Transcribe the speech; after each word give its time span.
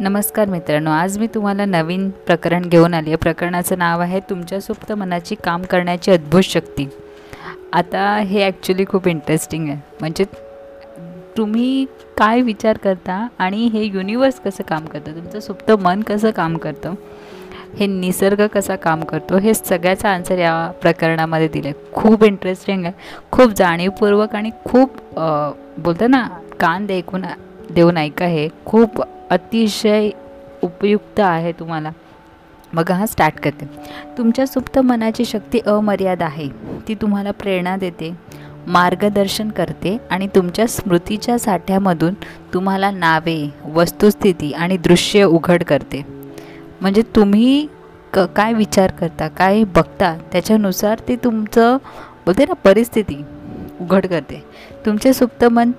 नमस्कार 0.00 0.48
मित्रांनो 0.48 0.90
आज 0.90 1.16
मी 1.18 1.26
तुम्हाला 1.34 1.64
नवीन 1.64 2.08
प्रकरण 2.26 2.62
घेऊन 2.62 2.92
आली 2.94 3.10
आहे. 3.10 3.16
प्रकरणाचं 3.16 3.78
नाव 3.78 4.00
आहे 4.00 4.20
तुमच्या 4.28 4.60
सुप्त 4.60 4.92
मनाची 4.92 5.34
काम 5.44 5.62
करण्याची 5.70 6.10
अद्भुत 6.10 6.42
शक्ती. 6.42 6.86
आता 7.72 8.04
हे 8.18 8.44
ॲक्च्युली 8.44 8.84
खूप 8.88 9.08
इंटरेस्टिंग 9.08 9.68
आहे. 9.68 9.78
म्हणजे 10.00 10.24
तुम्ही 11.36 11.84
काय 12.18 12.40
विचार 12.42 12.76
करता 12.84 13.26
आणि 13.38 13.66
हे 13.72 13.82
युनिवर्स 13.84 14.40
कसं 14.44 14.64
काम 14.68 14.84
करतं? 14.84 15.16
तुमचं 15.16 15.40
सुप्त 15.40 15.70
मन 15.80 16.02
कसं 16.08 16.30
काम 16.30 16.56
करतं? 16.56 16.94
हे 17.78 17.86
निसर्ग 17.86 18.46
कसा 18.54 18.76
काम 18.76 19.00
करतो? 19.04 19.38
हे 19.38 19.54
सगळ्याचा 19.54 20.08
आन्सर 20.10 20.38
या 20.38 20.70
प्रकरणामध्ये 20.82 21.48
दिलं 21.48 21.68
आहे 21.68 21.92
खूप 21.94 22.24
इंटरेस्टिंग 22.24 22.84
आहे. 22.84 22.94
खूप 23.32 23.56
जाणीवपूर्वक 23.58 24.36
आणि 24.36 24.50
खूप 24.64 24.96
बोलतं 25.18 26.10
ना 26.10 26.26
कान 26.60 26.86
देखून 26.86 27.24
देऊन 27.74 27.96
ऐका 27.96 28.24
हे. 28.24 28.48
खूप 28.64 29.02
अतिशय 29.30 30.10
उपयुक्त 30.62 31.20
आहे 31.20 31.52
तुम्हाला. 31.52 31.90
मग 32.72 32.90
हा 32.90 33.06
स्टार्ट 33.06 33.34
करते. 33.34 33.66
तुमच्या 34.18 34.46
सुप्त 34.46 34.78
मनाची 34.78 35.24
शक्ती 35.24 35.58
अमर्याद 35.66 36.22
आहे. 36.22 36.48
ती 36.88 36.94
तुम्हाला 36.94 37.30
प्रेरणा 37.30 37.76
देते 37.76 38.12
मार्गदर्शन 38.66 39.50
करते 39.50 39.96
आणि 40.10 40.26
तुमच्या 40.26 40.66
स्मृतीच्या 40.66 41.38
साठ्यामधून 41.38 42.14
तुम्हाला 42.54 42.90
नावे 42.90 43.50
वस्तुस्थिती 43.74 44.52
आणि 44.52 44.76
दृश्य 44.76 45.24
उघड 45.24 45.62
करते. 45.62 46.04
म्हणजे 46.80 47.02
तुम्ही 47.16 47.66
क 48.12 48.18
काय 48.18 48.52
विचार 48.52 48.90
करता 48.90 49.28
काय 49.28 49.64
बघता 49.64 50.16
त्याच्यानुसार 50.32 50.98
ते 51.08 51.16
तुमचं 51.16 51.76
बोलते 52.26 52.44
ना 52.44 52.52
परिस्थिती 52.52 53.24
उघड 53.80 54.06
करते. 54.06 54.42
तुमचे 54.86 55.12
सुप्त 55.12 55.44
मन 55.44 55.70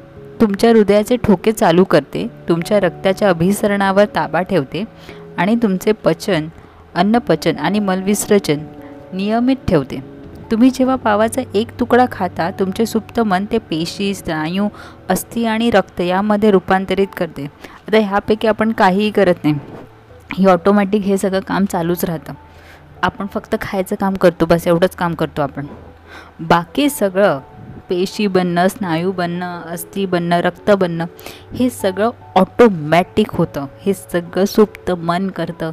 तुमच्या 0.41 0.69
हृदयाचे 0.69 1.15
ठोके 1.17 1.51
चालू 1.51 1.83
करते 1.83 2.27
तुमच्या 2.49 2.79
रक्ताच्या 2.79 3.29
अभिसरणावर 3.29 4.05
ताबा 4.05 4.41
ठेवते 4.41 4.83
आणि 5.37 5.55
तुमचे 5.55 5.91
पचन 5.91 6.47
अन्नपचन 6.95 7.57
आणि 7.57 7.79
मलविसर्जन 7.79 8.59
नियमित 9.13 9.55
ठेवते. 9.67 9.99
तुम्ही 10.51 10.69
जेव्हा 10.69 10.95
पावाचा 10.95 11.41
एक 11.53 11.79
तुकडा 11.79 12.05
खाता 12.11 12.49
तुमचे 12.51 12.85
सुप्त 12.85 13.19
मन 13.19 13.45
ते 13.51 13.57
पेशी 13.57 14.13
स्नायू 14.13 14.67
अस्थि 15.09 15.45
आणि 15.45 15.69
रक्त 15.69 16.01
यामध्ये 16.01 16.51
रूपांतरित 16.51 17.07
करते. 17.17 17.43
आता 17.87 17.97
ह्यापैकी 17.97 18.47
आपण 18.47 18.71
काहीही 18.71 19.11
करत 19.11 19.43
नाही. 19.43 19.55
ही 20.33 20.45
ऑटोमॅटिक 20.45 21.01
हे 21.01 21.17
सगळं 21.17 21.39
काम 21.39 21.65
चालूच 21.65 22.05
राहतं. 22.05 22.33
आपण 23.03 23.25
फक्त 23.33 23.55
खायचं 23.61 23.95
काम 23.95 24.13
करतो 24.13 24.45
बस 24.45 24.67
एवढंच 24.67 24.95
काम 24.95 25.13
करतो 25.13 25.41
आपण. 25.41 25.65
बाकी 26.39 26.89
सगळं 26.89 27.39
पेशी 27.89 28.27
बनणं 28.27 28.67
स्नायू 28.67 29.11
बनणं 29.11 29.61
अस्थि 29.61 30.05
बनणं 30.05 30.39
रक्त 30.39 30.71
बनणं 30.71 31.05
हे 31.55 31.69
सगळं 31.69 32.09
ऑटोमॅटिक 32.35 33.27
होतं. 33.31 33.65
हे 33.81 33.93
सगळं 33.93 34.45
सुप्त 34.45 34.91
मन 34.91 35.29
करतं. 35.29 35.71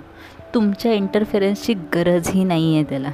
तुमच्या 0.54 0.92
इंटरफेरन्सची 0.92 1.74
गरजही 1.74 2.44
नाही 2.44 2.74
आहे 2.74 2.84
त्याला. 2.84 3.10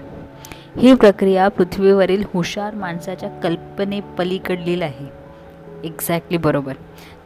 ही 0.79 0.95
प्रक्रिया 0.95 1.49
पृथ्वीवरील 1.49 2.23
हुशार 2.35 2.75
माणसाच्या 2.75 3.29
कल्पनेपलीकडली 3.29 4.83
आहे. 4.83 5.23
एक्झॅक्टली 5.85 6.39
बरोबर. 6.39 6.73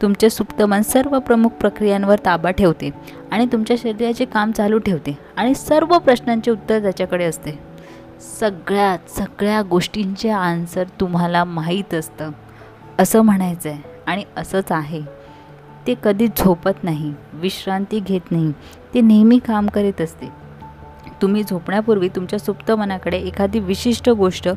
तुमचे 0.01 0.29
सुप्त 0.29 0.61
मन 0.61 0.81
सर्व 0.81 1.19
प्रमुख 1.19 1.49
प्रक्रियांवर 1.49 2.15
ताबा 2.25 2.51
ठेवते 2.51 2.89
आणि 3.31 3.45
तुमच्या 3.51 3.77
शरीराचे 3.81 4.25
काम 4.25 4.51
चालू 4.51 4.77
ठेवते 4.77 5.17
आणि 5.37 5.55
सर्व 5.55 5.97
प्रश्नांचे 5.97 6.51
उत्तर 6.51 6.81
त्याच्याकडे 6.81 7.25
असते. 7.25 7.66
सगळ्यात 8.21 9.09
सगळ्या 9.09 9.61
गोष्टींचे 9.61 10.29
आन्सर 10.29 10.83
तुम्हाला 10.99 11.43
माहीत 11.43 11.93
असतं. 11.93 12.31
असं 12.99 13.21
म्हणायचं 13.21 13.69
आहे 13.69 13.81
आणि 14.05 14.23
असंच 14.37 14.71
आहे. 14.71 15.01
ते 15.87 15.95
कधी 16.03 16.27
झोपत 16.27 16.83
नाही 16.83 17.13
विश्रांती 17.33 17.99
घेत 17.99 18.31
नाही 18.31 18.51
ते 18.93 19.01
नेहमी 19.01 19.37
काम 19.39 19.67
करीत 19.67 20.01
असते. 20.01 20.29
तुम्ही 21.21 21.43
झोपण्यापूर्वी 21.43 22.09
तुमच्या 22.09 22.39
सुप्त 22.39 22.71
मनाकडे 22.71 23.17
एखादी 23.17 23.59
विशिष्ट 23.59 24.09
गोष्ट 24.09 24.49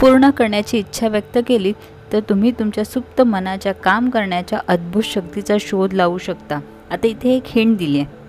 पूर्ण 0.00 0.30
करण्याची 0.30 0.78
इच्छा 0.78 1.08
व्यक्त 1.08 1.38
केली 1.46 1.72
तर 2.12 2.20
तुम्ही 2.20 2.50
तुमच्या 2.50 2.84
सुप्त 2.84 3.20
मनाच्या 3.22 3.72
काम 3.74 4.10
करण्याच्या 4.10 4.58
अद्भुत 4.68 5.02
शक्तीचा 5.02 5.56
शोध 5.60 5.92
लावू 5.92 6.18
शकता. 6.18 6.58
आता 6.90 7.06
इथे 7.06 7.34
एक 7.36 7.42
हिंट 7.46 7.76
दिली 7.78 7.98
आहे 7.98 8.22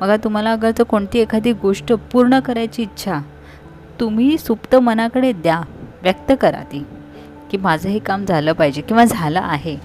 बघा 0.00 0.16
तुम्हाला 0.16 0.52
अगर 0.52 0.70
जर 0.70 0.82
कोणती 0.82 1.18
एखादी 1.18 1.52
गोष्ट 1.52 1.92
पूर्ण 2.12 2.38
करायची 2.40 2.82
इच्छा 2.82 3.20
तुम्ही 4.00 4.38
सुप्त 4.38 4.76
मनाकडे 4.76 5.32
द्या 5.32 5.60
व्यक्त 6.02 6.32
करा 6.40 6.62
ती 6.72 6.84
की 7.50 7.56
माझं 7.56 7.88
हे 7.88 7.98
काम 7.98 8.24
झालं 8.24 8.52
पाहिजे 8.52 8.82
किंवा 8.82 9.04
झालं 9.04 9.40
आहे. 9.40 9.76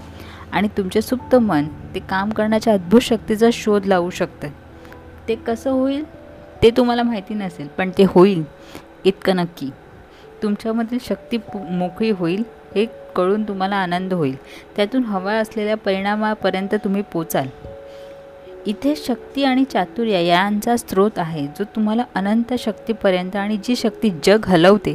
आणि 0.52 0.68
तुमचे 0.68 1.02
सुप्त 1.02 1.36
मन 1.36 1.66
ते 1.96 2.00
काम 2.00 2.30
करण्याच्या 2.30 2.74
अद्भुत 2.74 3.02
शक्तीचा 3.02 3.50
शोध 3.54 3.86
लावू 3.86 4.10
शकतं. 4.10 4.48
ते 5.28 5.36
कसं 5.36 5.72
होईल? 5.72 6.04
ते 6.64 6.70
तुम्हाला 6.70 7.04
माहिती 7.04 7.34
नसेल 7.34 7.68
पण 7.68 7.90
ते 7.98 8.04
होईल. 8.08 8.44
इतकं 9.06 9.36
नक्की. 9.36 9.70
तुमच्यामधील 10.44 10.98
शक्ती 11.02 11.38
मोकळी 11.56 12.10
होईल 12.10 12.44
हे 12.76 12.86
कळून 13.16 13.44
तुम्हाला 13.44 13.76
आनंद 13.76 14.14
होईल. 14.14 14.36
त्यातून 14.76 15.04
हवा 15.04 15.34
असलेल्या 15.34 15.78
परिणामापर्यंत 15.78 16.76
तुम्ही 16.76 17.02
पोचाल. 17.02 17.48
इथे 18.68 18.94
शक्ती 18.96 19.44
आणि 19.44 19.64
चातुर्य 19.64 20.22
यांचा 20.26 20.76
स्रोत 20.78 21.18
आहे 21.18 21.46
जो 21.58 21.64
तुम्हाला 21.76 22.04
अनंत 22.16 22.54
शक्तीपर्यंत 22.60 23.36
आणि 23.36 23.58
जी 23.64 23.76
शक्ती 23.76 24.10
जग 24.24 24.46
हलवते 24.48 24.94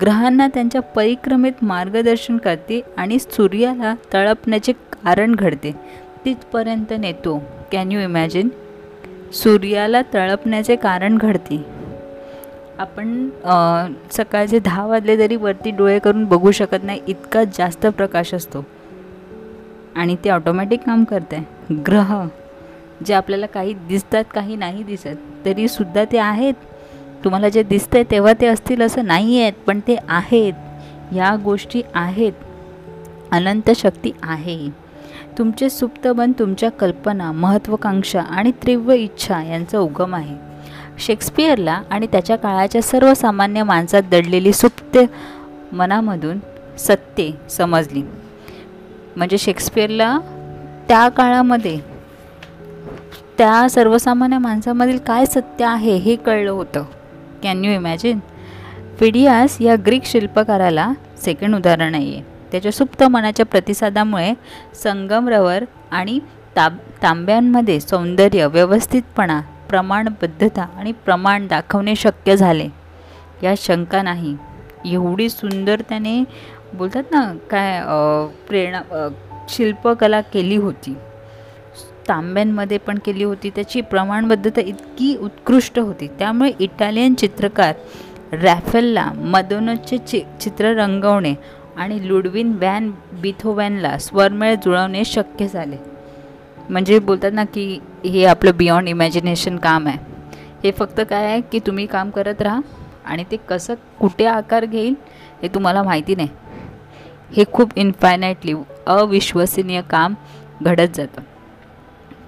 ग्रहांना 0.00 0.48
त्यांच्या 0.54 0.80
परिक्रमेत 0.96 1.64
मार्गदर्शन 1.64 2.36
करते 2.36 2.80
आणि 2.96 3.18
सूर्याला 3.18 3.94
तळपण्याचे 4.12 4.72
कारण 4.72 5.34
घडते. 5.34 5.72
तिथपर्यंत 6.24 6.92
नेतो. 6.98 7.38
कॅन 7.72 7.92
यू 7.92 8.00
इमॅजिन 8.00 8.48
सूर्याला 9.34 10.02
तळपण्याचे 10.14 10.76
कारण 10.76 11.18
घडते. 11.18 11.64
आपण 12.78 13.28
सकाळचे 14.12 14.58
दहा 14.58 14.86
वाजले 14.86 15.18
तरी 15.18 15.36
वरती 15.36 15.70
डोळे 15.76 15.98
करून 15.98 16.24
बघू 16.24 16.50
शकत 16.50 16.84
नाही 16.84 17.00
इतका 17.08 17.44
जास्त 17.58 17.86
प्रकाश 17.86 18.34
असतो. 18.34 18.64
आणि 19.96 20.16
ते 20.24 20.30
ऑटोमॅटिक 20.30 20.80
काम 20.86 21.04
करते 21.04 21.46
ग्रह 21.86 22.20
जे 23.04 23.14
आपल्याला 23.14 23.46
काही 23.46 23.74
दिसतात 23.74 24.24
काही 24.34 24.56
नाही 24.56 24.82
दिसत 24.82 25.44
तरीसुद्धा 25.44 26.04
ते 26.04 26.18
आहेत. 26.18 26.54
तुम्हाला 27.24 27.48
जे 27.48 27.62
दिसतंय 27.62 28.02
तेव्हा 28.10 28.32
ते 28.32 28.46
असतील 28.46 28.82
असं 28.82 29.06
नाही 29.06 29.40
आहेत 29.40 29.52
पण 29.66 29.80
ते 29.80 29.96
आहेत. 30.08 30.52
या 31.14 31.36
गोष्टी 31.36 31.82
आहेत. 31.94 32.32
अनंत 33.32 33.70
शक्ती 33.70 34.12
आहे. 34.22 34.70
तुमचे 35.38 35.70
सुप्तबन 35.70 36.32
तुमच्या 36.32 36.70
कल्पना 36.70 37.32
महत्त्वाकांक्षा 37.32 38.20
आणि 38.20 38.52
तीव्र 38.66 38.92
इच्छा 38.92 39.42
यांचा 39.42 39.78
उगम 39.78 40.14
आहे. 40.14 40.36
शेक्सपियरला 40.98 41.82
आणि 41.90 42.06
त्याच्या 42.06 42.36
काळाच्या 42.36 42.82
सर्वसामान्य 42.82 43.62
माणसात 43.62 44.02
दडलेली 44.02 44.52
सुप्त 44.52 44.98
मनामधून 45.72 46.38
सत्ये 46.78 47.32
समजली. 47.50 48.02
म्हणजे 49.16 49.38
शेक्सपियरला 49.38 50.18
त्या 50.88 51.08
काळामध्ये 51.08 51.78
त्या 53.38 53.68
सर्वसामान्य 53.70 54.38
माणसामधील 54.38 54.98
काय 55.06 55.24
सत्य 55.26 55.64
आहे 55.64 55.96
हे 55.96 56.14
कळलं 56.16 56.50
होतं. 56.50 56.84
कॅन 57.42 57.64
यू 57.64 57.72
इमॅजिन 57.72 58.18
फिडियास 58.98 59.60
या 59.60 59.74
ग्रीक 59.86 60.04
शिल्पकाराला 60.04 60.92
सेकंड 61.24 61.54
उदाहरण 61.56 61.94
आहे 61.94 62.20
त्याच्या 62.52 62.72
सुप्त 62.72 63.02
मनाच्या 63.04 63.46
प्रतिसादामुळे 63.46 64.32
संगमरवर 64.82 65.64
आणि 65.90 66.18
ताब 66.56 66.76
तांब्यांमध्ये 67.02 67.78
सौंदर्य 67.80 68.46
व्यवस्थितपणा 68.46 69.40
प्रमाणबद्धता 69.68 70.66
आणि 70.78 70.92
प्रमाण 71.04 71.46
दाखवणे 71.46 71.94
शक्य 71.96 72.36
झाले. 72.36 72.68
या 73.42 73.54
शंका 73.58 74.02
नाही. 74.02 74.36
एवढी 74.84 75.28
सुंदर 75.28 75.80
त्याने 75.88 76.22
बोलतात 76.74 77.04
ना 77.10 77.22
काय 77.50 77.80
प्रेरणा 78.48 79.08
शिल्पकला 79.48 80.20
केली 80.20 80.56
होती. 80.56 80.94
तांब्यांमध्ये 82.08 82.78
पण 82.78 82.98
केली 82.98 83.24
होती. 83.24 83.50
त्याची 83.50 83.80
प्रमाणबद्धता 83.80 84.60
इतकी 84.60 85.16
उत्कृष्ट 85.16 85.78
होती. 85.78 86.08
त्यामुळे 86.08 86.52
इटालियन 86.60 87.14
चित्रकार 87.14 87.74
रॅफेलला 88.32 89.12
मदोनचे 89.16 89.98
चि 89.98 90.20
चित्र 90.40 90.72
रंगवणे 90.74 91.34
आणि 91.76 92.08
लुडविन 92.08 92.52
वॅन 92.60 92.90
बिथोवॅनला 93.12 93.98
स्वरमेळ 93.98 94.54
जुळवणे 94.54 95.04
शक्य 95.04 95.46
झाले. 95.48 95.76
म्हणजे 96.70 96.98
बोलतात 96.98 97.32
ना 97.32 97.44
की 97.44 97.78
हे 98.04 98.24
आपलं 98.24 98.56
बियॉन्ड 98.56 98.88
इमॅजिनेशन 98.88 99.56
काम 99.56 99.86
आहे. 99.86 99.98
हे 100.64 100.70
फक्त 100.70 101.00
काय 101.10 101.24
आहे 101.26 101.40
की 101.40 101.58
तुम्ही 101.58 101.86
काम 101.86 102.10
करत 102.10 102.42
राहा 102.42 102.60
आणि 103.04 103.24
ते 103.30 103.36
कसं 103.48 103.74
कुठे 104.00 104.26
आकार 104.26 104.64
घेईल 104.64 104.94
हे 105.42 105.48
तुम्हाला 105.48 105.82
माहिती 105.82 106.14
नाही. 106.14 106.28
हे 107.36 107.44
खूप 107.52 107.70
इन्फायनाइटली 107.76 108.54
अविश्वसनीय 108.86 109.82
काम 109.82 110.14
घडत 110.62 110.88
जातं. 110.94 111.22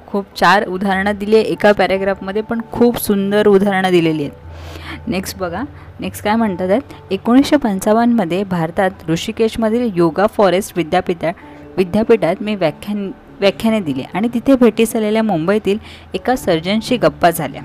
खूप 0.08 0.26
चार 0.36 0.66
उदाहरणं 0.66 1.12
दिली 1.18 1.36
आहे 1.36 1.44
एका 1.44 1.72
पॅरेग्राफमध्ये 1.72 2.42
पण 2.42 2.60
खूप 2.72 2.98
सुंदर 2.98 3.46
उदाहरणं 3.46 3.90
दिलेली 3.90 4.22
आहेत. 4.22 5.08
नेक्स्ट 5.08 5.38
बघा. 5.38 5.62
नेक्स्ट 6.00 6.24
काय 6.24 6.36
म्हणतात 6.36 6.70
आहेत? 6.70 6.92
एकोणीसशे 7.10 7.56
पंचावन्नमध्ये 7.56 8.42
भारतात 8.44 8.90
ऋषिकेशमधील 9.08 9.90
योगा 9.94 10.26
फॉरेस्ट 10.26 10.72
विद्यापीठा 10.76 11.30
विद्यापीठात 11.76 12.36
मी 12.40 12.54
व्याख्यान 12.54 13.10
व्याख्याने 13.40 13.80
दिली 13.80 14.02
आणि 14.14 14.28
तिथे 14.34 14.54
भेटीस 14.56 14.96
आलेल्या 14.96 15.22
मुंबईतील 15.22 15.78
एका 16.14 16.36
सर्जनशी 16.36 16.96
गप्पा 16.96 17.30
झाल्या. 17.30 17.62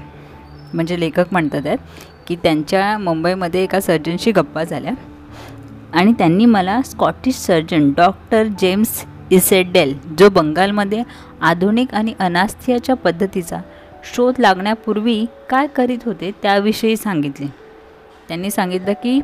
म्हणजे 0.74 1.00
लेखक 1.00 1.26
म्हणतात 1.32 1.66
आहेत 1.66 1.78
की 2.28 2.36
त्यांच्या 2.36 2.98
मुंबईमध्ये 2.98 3.64
एका 3.64 3.80
सर्जनशी 3.80 4.32
गप्पा 4.32 4.64
झाल्या. 4.64 4.94
आणि 5.94 6.14
त्यांनी 6.14 6.46
मला 6.46 6.82
Scottish 6.82 7.36
surgeon 7.36 7.92
doctor 7.98 8.44
James 8.60 9.06
Esdaile 9.32 9.98
जो 10.20 10.30
बंगालमध्ये 10.30 11.04
आधुनिक 11.44 11.94
आणि 11.96 12.14
अनास्थियाच्या 12.20 12.96
पद्धतीचा 12.96 13.60
शोध 14.14 14.40
लागण्यापूर्वी 14.40 15.26
काय 15.50 15.68
करीत 15.76 16.06
होते 16.06 16.32
त्याविषयी 16.42 16.96
सांगितले. 16.98 17.48
त्यांनी 18.30 18.50
सांगितलं 18.52 18.94
की 19.04 19.20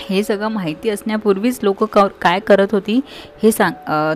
हे 0.00 0.22
सगळं 0.22 0.48
माहिती 0.48 0.90
असण्यापूर्वीच 0.90 1.58
लोक 1.62 1.82
क 1.92 2.06
काय 2.20 2.38
करत 2.40 2.72
होती 2.72 3.00
हे 3.42 3.50
सांग 3.52 3.72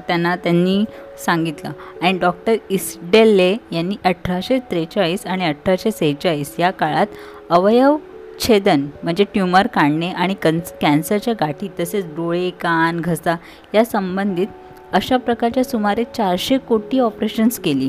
त्यांना 0.08 0.34
त्यांनी 0.36 0.84
सांगितलं. 1.24 1.70
आणि 2.02 2.18
डॉक्टर 2.18 2.56
इस्डेल्ले 2.70 3.54
यांनी 3.72 3.96
अठराशे 4.04 4.58
त्रेचाळीस 4.70 5.26
आणि 5.26 5.44
अठराशे 5.44 5.90
सेहेचाळीस 5.90 6.54
या 6.58 6.70
काळात 6.70 7.06
अवयव 7.50 7.96
छेदन 8.40 8.86
म्हणजे 9.02 9.24
ट्युमर 9.24 9.66
काढणे 9.66 10.10
आणि 10.10 10.34
कन्स 10.42 10.72
कॅन्सरच्या 10.80 11.34
गाठी 11.40 11.68
तसेच 11.80 12.06
डोळे 12.16 12.48
कान 12.60 13.00
घसा 13.00 13.36
या 13.74 13.84
संबंधित 13.84 14.46
अशा 14.92 15.16
प्रकारच्या 15.16 15.64
सुमारे 15.64 16.04
चारशे 16.16 16.58
कोटी 16.58 16.98
ऑपरेशन्स 16.98 17.58
केली. 17.58 17.88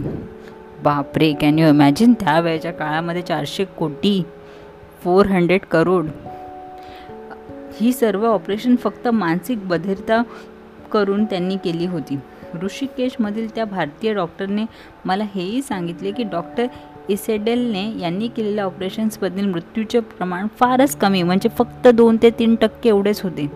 बापरे 0.84 1.32
कॅन 1.42 1.60
यू 1.60 1.68
इमॅजिन 1.68 2.14
त्या 2.14 2.40
वेळेच्या 2.40 2.72
काळामध्ये 2.74 3.22
चारशे 3.22 3.66
कोटी 3.78 4.22
फोर 5.04 5.26
हंड्रेड 5.26 5.66
करोड 5.72 6.08
ही 7.80 7.92
सर्व 7.94 8.26
ऑपरेशन 8.26 8.76
फक्त 8.76 9.08
मानसिक 9.08 9.68
बधिरता 9.68 10.22
करून 10.92 11.26
त्यांनी 11.26 11.56
केली 11.64 11.86
होती. 11.86 12.18
ऋषिकेशमधील 12.64 13.48
त्या 13.56 13.66
भारतीय 13.66 14.14
डॉक्टरने 14.14 14.66
मला 15.06 15.24
हेही 15.36 15.62
सांगितले 15.62 16.12
की 16.12 16.24
डॉक्टर 16.24 16.66
इसेडेलने 17.10 17.84
यांनी 18.00 18.28
केलेल्या 18.28 18.66
ऑपरेशन्समधील 18.66 19.46
मृत्यूचे 19.46 20.00
प्रमाण 20.00 20.48
फारच 20.60 20.96
कमी 20.96 21.24
म्हणजे 21.24 21.50
फक्त 21.58 21.88
दोन 21.88 22.18
ते 22.22 22.30
तीन 22.30 22.56
टक्के 22.56 22.90
एवढेच 22.90 23.22
होते. 23.22 23.50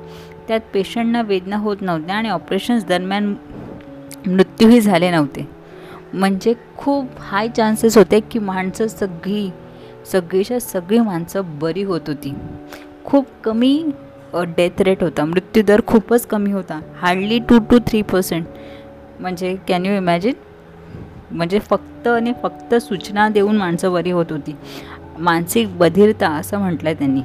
त्यात 0.47 0.59
पेशंटना 0.73 1.21
वेदना 1.21 1.57
होत 1.57 1.77
नव्हत्या 1.81 2.15
आणि 2.15 2.29
ऑपरेशन्स 2.29 2.85
दरम्यान 2.85 3.33
मृत्यूही 4.27 4.79
झाले 4.81 5.11
नव्हते. 5.11 5.47
म्हणजे 6.13 6.53
खूप 6.77 7.19
हाय 7.19 7.47
चान्सेस 7.47 7.97
होते 7.97 8.19
की 8.31 8.39
माणसं 8.39 8.87
सगळी 8.87 9.49
सगळीच्या 10.11 10.59
सगळी 10.59 10.99
माणसं 10.99 11.57
बरी 11.59 11.83
होत 11.83 12.07
होती. 12.07 12.33
खूप 13.05 13.27
कमी 13.43 13.83
डेथ 14.57 14.81
रेट 14.81 15.03
होता. 15.03 15.25
मृत्यूदर 15.25 15.81
खूपच 15.87 16.25
कमी 16.25 16.51
होता. 16.51 16.79
Hardly 17.01 17.39
two 17.49 17.59
two 17.69 17.79
three 17.87 18.01
percent 18.01 18.45
म्हणजे 19.19 19.55
कॅन 19.67 19.85
यू 19.85 19.93
इमॅजिन 19.93 20.33
म्हणजे 21.31 21.59
फक्त 21.59 22.07
आणि 22.07 22.33
फक्त 22.43 22.73
सूचना 22.75 23.27
देऊन 23.29 23.57
माणसं 23.57 23.93
बरी 23.93 24.11
होत 24.11 24.31
होती. 24.31 24.55
मानसिक 25.19 25.77
बधिरता 25.77 26.29
असं 26.29 26.59
म्हटलं 26.59 26.89
आहे 26.89 26.97
त्यांनी. 26.99 27.21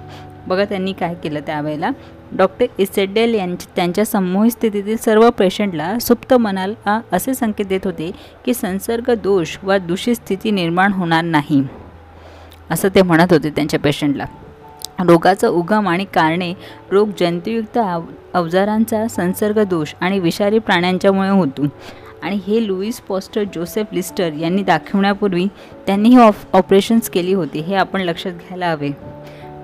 बघा 0.48 0.64
त्यांनी 0.64 0.92
काय 0.92 1.14
केलं 1.14 1.40
त्यावेळेला. 1.46 1.90
डॉक्टर 2.32 2.66
इसेडेल 2.78 3.34
यांच्या 3.34 3.72
त्यांच्या 3.76 4.04
समूह 4.04 4.48
स्थितीतील 4.48 4.96
सर्व 4.96 5.30
पेशंटला 5.30 5.98
सुप्त 5.98 6.34
मनाला 6.34 7.00
असे 7.12 7.34
संकेत 7.34 7.66
देत 7.66 7.80
होते 7.84 8.10
की 8.44 8.54
संसर्ग 8.54 9.10
दोष 9.14 9.56
वा 9.62 9.78
दूषित 9.78 10.14
स्थिती 10.14 10.50
निर्माण 10.50 10.92
होणार 10.92 11.24
नाही. 11.24 11.62
असं 12.70 12.88
ते 12.94 13.02
म्हणत 13.02 13.32
होते 13.32 13.50
त्यांच्या 13.50 13.80
पेशंटला. 13.80 14.24
रोगाचा 14.98 15.48
उगम 15.48 15.88
आणि 15.88 16.04
कारणे 16.04 16.54
रोग 16.90 17.08
जंतुयुक्त 17.20 17.78
अव 17.78 18.02
अवजारांचा 18.34 19.08
संसर्ग 19.08 19.64
दोष 19.64 19.94
आणि 20.00 20.18
विषारी 20.18 20.58
प्राण्यांच्यामुळे 20.58 21.28
होतो. 21.28 21.66
आणि 22.22 22.38
हे 22.46 22.66
लुईस 22.66 23.00
पॉस्टर 23.00 23.44
जोसेफ 23.54 23.86
लिस्टर 23.92 24.32
यांनी 24.32 24.62
दाखवण्यापूर्वी 24.62 25.46
त्यांनी 25.86 26.08
ही 26.08 26.16
ऑफ 26.16 26.46
ऑपरेशन्स 26.52 27.10
केली 27.10 27.32
होती 27.32 27.60
हे 27.60 27.74
आपण 27.74 28.00
लक्षात 28.00 28.32
घ्यायला 28.32 28.70
हवे. 28.70 28.90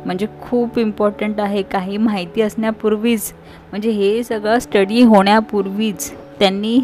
म्हणजे 0.04 0.26
खूप 0.42 0.78
इम्पॉर्टंट 0.78 1.40
आहे. 1.40 1.62
काही 1.62 1.96
माहिती 1.96 2.42
असण्यापूर्वीच 2.42 3.32
म्हणजे 3.70 3.90
हे 3.90 4.22
सगळं 4.24 4.58
स्टडी 4.58 5.02
होण्यापूर्वीच 5.02 6.10
त्यांनी 6.38 6.78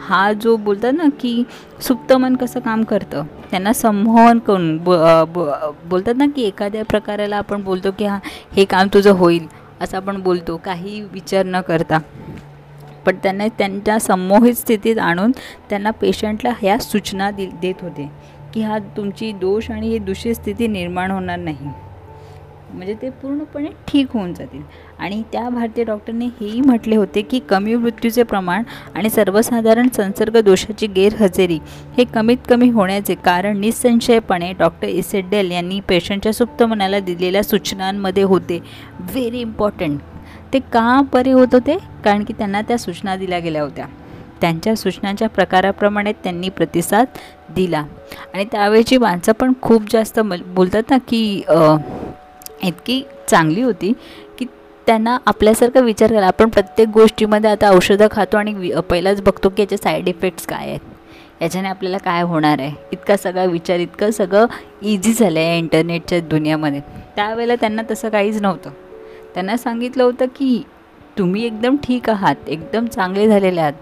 हा 0.00 0.32
जो 0.32 0.56
बोलतात 0.56 0.92
ना 0.92 1.08
की 1.20 1.42
सुप्त 1.82 2.12
मन 2.12 2.36
कसं 2.36 2.60
काम 2.60 2.82
करतं 2.84 3.24
त्यांना 3.50 3.72
संमोहन 3.72 4.38
करून 4.38 4.76
ब 4.84 4.94
बोलतात 5.88 6.14
ना 6.16 6.26
की 6.36 6.42
एखाद्या 6.42 6.84
प्रकाराला 6.84 7.36
आपण 7.36 7.62
बोलतो 7.62 7.90
की 7.98 8.04
हा 8.04 8.18
हे 8.56 8.64
काम 8.64 8.88
तुझं 8.94 9.12
होईल 9.16 9.46
असं 9.80 9.96
आपण 9.96 10.20
बोलतो 10.22 10.56
काही 10.64 11.00
विचार 11.12 11.46
न 11.46 11.60
करता. 11.60 11.98
पण 13.06 13.16
त्यांना 13.22 13.46
त्यांच्या 13.58 13.98
संमोहित 14.00 14.54
स्थितीत 14.54 14.98
आणून 14.98 15.30
त्यांना 15.70 15.90
पेशंटला 15.90 16.50
ह्या 16.60 16.78
सूचना 16.78 17.30
दि 17.30 17.46
देत 17.62 17.82
होते 17.82 18.08
की 18.54 18.62
हा 18.62 18.78
तुमची 18.96 19.30
दोष 19.32 19.70
आणि 19.70 19.88
ही 19.88 19.98
दुषित 19.98 20.34
स्थिती 20.34 20.66
निर्माण 20.66 21.10
होणार 21.10 21.38
नाही. 21.38 21.68
म्हणजे 22.72 22.94
ते 23.02 23.08
पूर्णपणे 23.10 23.68
ठीक 23.88 24.12
होऊन 24.12 24.32
जातील. 24.34 24.62
आणि 24.98 25.22
त्या 25.32 25.48
भारतीय 25.48 25.84
डॉक्टरने 25.84 26.26
हेही 26.40 26.60
म्हटले 26.60 26.96
होते 26.96 27.22
की 27.22 27.38
कमी 27.48 27.74
मृत्यूचे 27.74 28.22
प्रमाण 28.22 28.62
आणि 28.94 29.10
सर्वसाधारण 29.10 29.88
संसर्ग 29.96 30.38
दोषाची 30.40 30.86
गैरहजेरी 30.86 31.58
हे 31.96 32.04
कमीत 32.04 32.36
कमी 32.48 32.68
होण्याचे 32.70 33.14
कारण 33.14 33.58
निसंशयपणे 33.60 34.52
डॉक्टर 34.58 34.88
इसेडेल 34.88 35.50
यांनी 35.50 35.80
पेशंटच्या 35.80 36.32
सुप्त 36.32 36.62
मनाला 36.62 37.00
दिलेल्या 37.00 37.42
सूचनांमध्ये 37.42 38.22
होते. 38.22 38.58
व्हेरी 39.00 39.40
इम्पॉर्टंट 39.40 40.00
ते 40.52 40.58
का 40.72 41.00
बरे 41.12 41.32
होत 41.32 41.48
होते? 41.52 41.76
कारण 42.04 42.24
की 42.24 42.32
त्यांना 42.32 42.60
त्या 42.62 42.78
सूचना 42.78 43.16
दिल्या 43.16 43.38
गेल्या 43.38 43.62
होत्या. 43.62 43.86
त्यांच्या 44.40 44.74
सूचनांच्या 44.76 45.28
प्रकाराप्रमाणे 45.28 46.12
त्यांनी 46.12 46.48
प्रतिसाद 46.48 47.06
दिला. 47.56 47.84
आणि 48.34 48.44
त्यावेळची 48.44 48.96
माणसं 48.98 49.32
पण 49.32 49.52
खूप 49.62 49.90
जास्त 49.90 50.20
बोलतात 50.20 50.90
ना 50.90 50.98
की 51.08 51.42
इतकी 52.62 53.02
चांगली 53.28 53.62
होती 53.62 53.92
की 54.38 54.44
त्यांना 54.86 55.16
आपल्यासारखं 55.26 55.80
विचार 55.80 56.12
करा 56.12 56.26
आपण 56.26 56.48
प्रत्येक 56.48 56.88
गोष्टीमध्ये 56.88 57.50
आता 57.50 57.70
औषधं 57.70 58.06
खातो 58.10 58.36
आणि 58.36 58.72
पहिलाच 58.90 59.22
बघतो 59.22 59.48
की 59.48 59.62
याचे 59.62 59.76
साईड 59.76 60.08
इफेक्ट्स 60.08 60.46
काय 60.46 60.68
आहेत. 60.68 60.80
याच्याने 61.42 61.68
आपल्याला 61.68 61.98
काय 61.98 62.22
होणार 62.22 62.60
आहे? 62.60 62.72
इतका 62.92 63.16
सगळा 63.16 63.44
विचार 63.44 63.78
इतकं 63.78 64.10
सगळं 64.10 64.46
इझी 64.82 65.12
झालं 65.12 65.38
आहे 65.40 65.58
इंटरनेटच्या 65.58 66.20
दुनियामध्ये. 66.20 66.80
त्यावेळेला 67.16 67.54
त्यांना 67.54 67.82
तसं 67.90 68.08
काहीच 68.08 68.40
नव्हतं. 68.42 68.70
त्यांना 69.34 69.56
सांगितलं 69.56 70.04
होतं 70.04 70.26
की 70.26 70.62
तुम्ही 71.18 71.44
एकदम 71.44 71.76
ठीक 71.76 72.10
आहात 72.10 72.48
एकदम 72.48 72.86
चांगले 72.86 73.28
झालेले 73.28 73.60
आहात. 73.60 73.72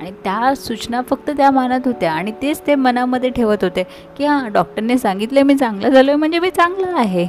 आणि 0.00 0.10
त्या 0.24 0.54
सूचना 0.54 1.00
फक्त 1.02 1.30
त्या 1.30 1.50
मानत 1.50 1.86
होत्या 1.86 2.12
आणि 2.12 2.32
तेच 2.42 2.60
ते 2.66 2.74
मनामध्ये 2.74 3.30
ठेवत 3.30 3.64
होते 3.64 3.82
की 4.16 4.24
हां 4.24 4.52
डॉक्टरने 4.52 4.98
सांगितलं 4.98 5.42
मी 5.42 5.54
चांगलं 5.54 5.88
झालो 5.88 6.10
आहे 6.10 6.18
म्हणजे 6.18 6.38
मी 6.38 6.50
चांगलं 6.50 6.96
आहे. 6.96 7.26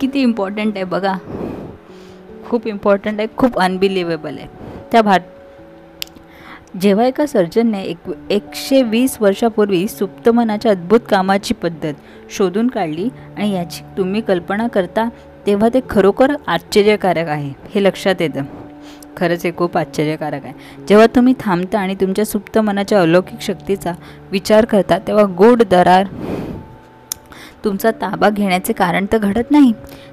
किती 0.00 0.20
इम्पॉर्टंट 0.22 0.76
आहे 0.76 0.84
बघा. 0.84 1.14
खूप 2.48 2.66
इम्पॉर्टंट 2.66 3.20
आहे 3.20 3.28
खूप 3.36 3.58
अनबिलिव्हेबल 3.58 4.38
आहे. 4.38 4.46
त्या 4.92 5.02
भार 5.02 5.20
जेव्हा 6.80 7.06
एका 7.06 7.26
सर्जनने 7.26 7.82
एक 7.82 8.10
एकशे 8.30 8.82
वीस 8.82 9.16
वर्षापूर्वी 9.20 9.86
सुप्तमनाच्या 9.88 10.70
अद्भुत 10.70 11.00
कामाची 11.08 11.54
पद्धत 11.54 11.94
शोधून 12.30 12.68
काढली 12.68 13.08
आणि 13.36 13.50
याची 13.52 13.82
तुम्ही 13.96 14.20
कल्पना 14.20 14.66
करता 14.68 15.08
तेव्हा 15.46 15.68
ते 15.74 15.80
खरोखर 15.90 16.34
आश्चर्यकारक 16.46 17.28
आहे 17.28 17.52
हे 17.74 17.82
लक्षात 17.84 18.20
येतं. 18.20 18.44
खरंच 19.16 19.44
हे 19.44 19.52
खूप 19.56 19.76
आश्चर्यकारक 19.78 20.44
आहे. 20.44 20.52
जेव्हा 20.88 21.06
तुम्ही 21.06 21.34
थांबता 21.40 21.78
आणि 21.80 21.94
तुमच्या 21.94 22.24
सुप्त 22.24 22.58
मनाच्या 22.58 23.00
अलौकिक 23.02 23.40
शक्तीचा 23.40 23.92
विचार 24.32 24.64
करता 24.64 24.98
तेव्हा 25.06 25.24
गोड 25.38 25.62
दरार 25.62 26.06
तुमचा 27.66 27.90
ताबा 27.90 28.30
घेण्याचे 28.30 28.72
कारण 28.72 29.06
तर 29.12 29.18
घडत 29.18 29.50
नाही. 29.50 29.72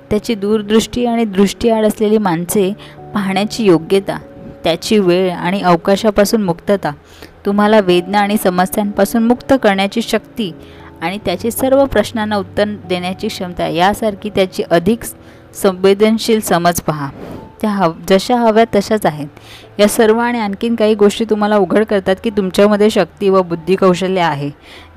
त्याची 0.10 0.36
दूरदृष्टी 0.36 1.05
आणि 1.05 1.25
दृष्टीआड 1.25 1.86
असलेली 1.86 2.17
माणसे 2.17 2.74
पाहण्याची 3.13 3.65
योग्यता 3.65 4.17
त्याची 4.63 5.00
वेळ 5.00 5.31
आणि 5.31 5.62
अवकाशापासून 5.62 6.43
मुक्तता 6.43 6.91
तुम्हाला 7.45 7.79
वेदना 7.79 8.19
आणि 8.19 8.38
समस्यांपासून 8.38 9.24
मुक्त 9.24 9.53
करण्याची 9.63 10.01
शक्ती 10.01 10.51
आणि 11.01 11.17
त्याची 11.25 11.51
सर्व 11.51 11.86
प्रश्नांना 11.86 12.36
उत्तर 12.36 12.65
देण्याची 12.65 13.27
क्षमता 13.27 13.67
यासारखी 13.67 14.29
त्याची 14.29 14.63
अधिक 14.72 15.00
संवेदनशील 15.53 16.39
समज 16.39 16.81
पहा. 16.81 17.10
त्या 17.62 17.69
हव 17.69 17.91
जशा 18.10 18.36
हव्या 18.36 18.65
तशाच 18.75 19.05
आहेत. 19.05 19.27
या 19.80 19.88
सर्व 19.88 20.20
आणि 20.20 20.39
आणखीन 20.39 20.75
काही 20.75 20.96
गोष्टी 20.96 21.25
तुम्हाला 21.25 21.58
उघड 21.58 21.84
करतात 21.84 22.15
की 22.24 22.30
तुमच्यामध्ये 22.30 22.89
शक्ती 22.89 23.30
व 23.30 23.42
बुद्धी 23.42 23.75
कौशल्य 23.75 24.22
आहे 24.22 24.50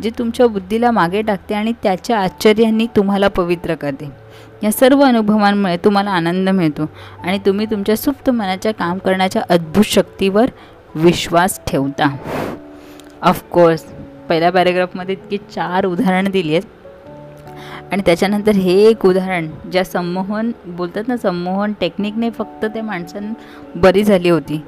जे 0.03 0.11
तुमच्या 0.11 0.47
बुद्धीला 0.47 0.91
मागे 0.91 1.23
टाकते 1.23 1.55
आणि 1.55 1.73
त्याच्या 1.83 2.19
आश्चर्यांनी 2.19 2.87
तुम्हाला 2.97 3.29
पवित्र 3.29 3.75
करते. 3.75 4.11
या 4.63 4.73
सर्व 4.73 5.03
अनुभवांमुळे 5.03 5.77
तुम्हाला 5.77 6.11
आनंद 6.11 6.49
मिळतो 6.49 6.89
आणि 7.25 7.39
तुम्ही 7.47 7.67
तुमच्या 7.67 7.97
सुप्त 7.97 8.31
मनाच्या 8.31 8.73
काम 8.73 8.99
करण्याच्या 8.99 9.43
अद्भुत 9.51 9.85
शक्तीवर 9.85 10.51
विश्वास 10.95 11.61
ठेवता. 11.67 12.17
ऑफकोर्स 13.23 13.85
पहिल्या 14.29 14.51
पॅरेग्राफमध्ये 14.53 15.15
इतकी 15.15 15.37
चार 15.55 15.87
उदाहरणं 15.87 16.31
दिली 16.31 16.53
आहेत. 16.53 16.76
आणि 17.93 18.03
त्याच्यानंतर 18.07 18.53
हे 18.53 18.83
एक 18.85 19.07
उदाहरण 19.07 19.51
ज्या 19.73 19.85
संमोहन 19.85 20.53
बोलतात 20.67 21.05
ना 21.09 21.17
संमोहन 21.17 21.73
टेक्निकने 21.81 22.31
फक्त 22.31 22.65
ते 22.65 22.81
माणसां 22.81 23.33
बरी 23.77 24.05
झाली 24.05 24.29
होती. 24.29 24.63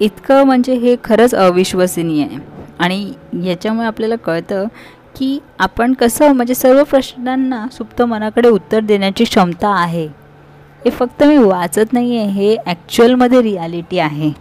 इतकं 0.00 0.42
म्हणजे 0.42 0.74
हे 0.74 0.96
खरंच 1.04 1.34
अविश्वसनीय 1.34 2.24
आहे. 2.24 2.38
आणि 2.78 3.12
याच्यामुळे 3.44 3.86
आपल्याला 3.86 4.16
कळतं 4.16 4.66
की 5.16 5.38
आपण 5.58 5.92
कसं 5.92 6.32
म्हणजे 6.32 6.54
सर्व 6.54 6.82
प्रश्नांना 6.82 7.66
सुप्त 7.72 8.02
मनाकडे 8.02 8.48
उत्तर 8.48 8.80
देण्याची 8.80 9.24
क्षमता 9.24 9.68
आहे. 9.68 10.06
हे 10.84 10.90
फक्त 10.90 11.24
मी 11.24 11.36
वाचत 11.36 11.92
नाही 11.92 12.18
आहे 12.18 12.28
हे 12.28 12.56
ॲक्च्युअलमध्ये 12.66 13.42
रियालिटी 13.42 13.98
आहे. 13.98 14.32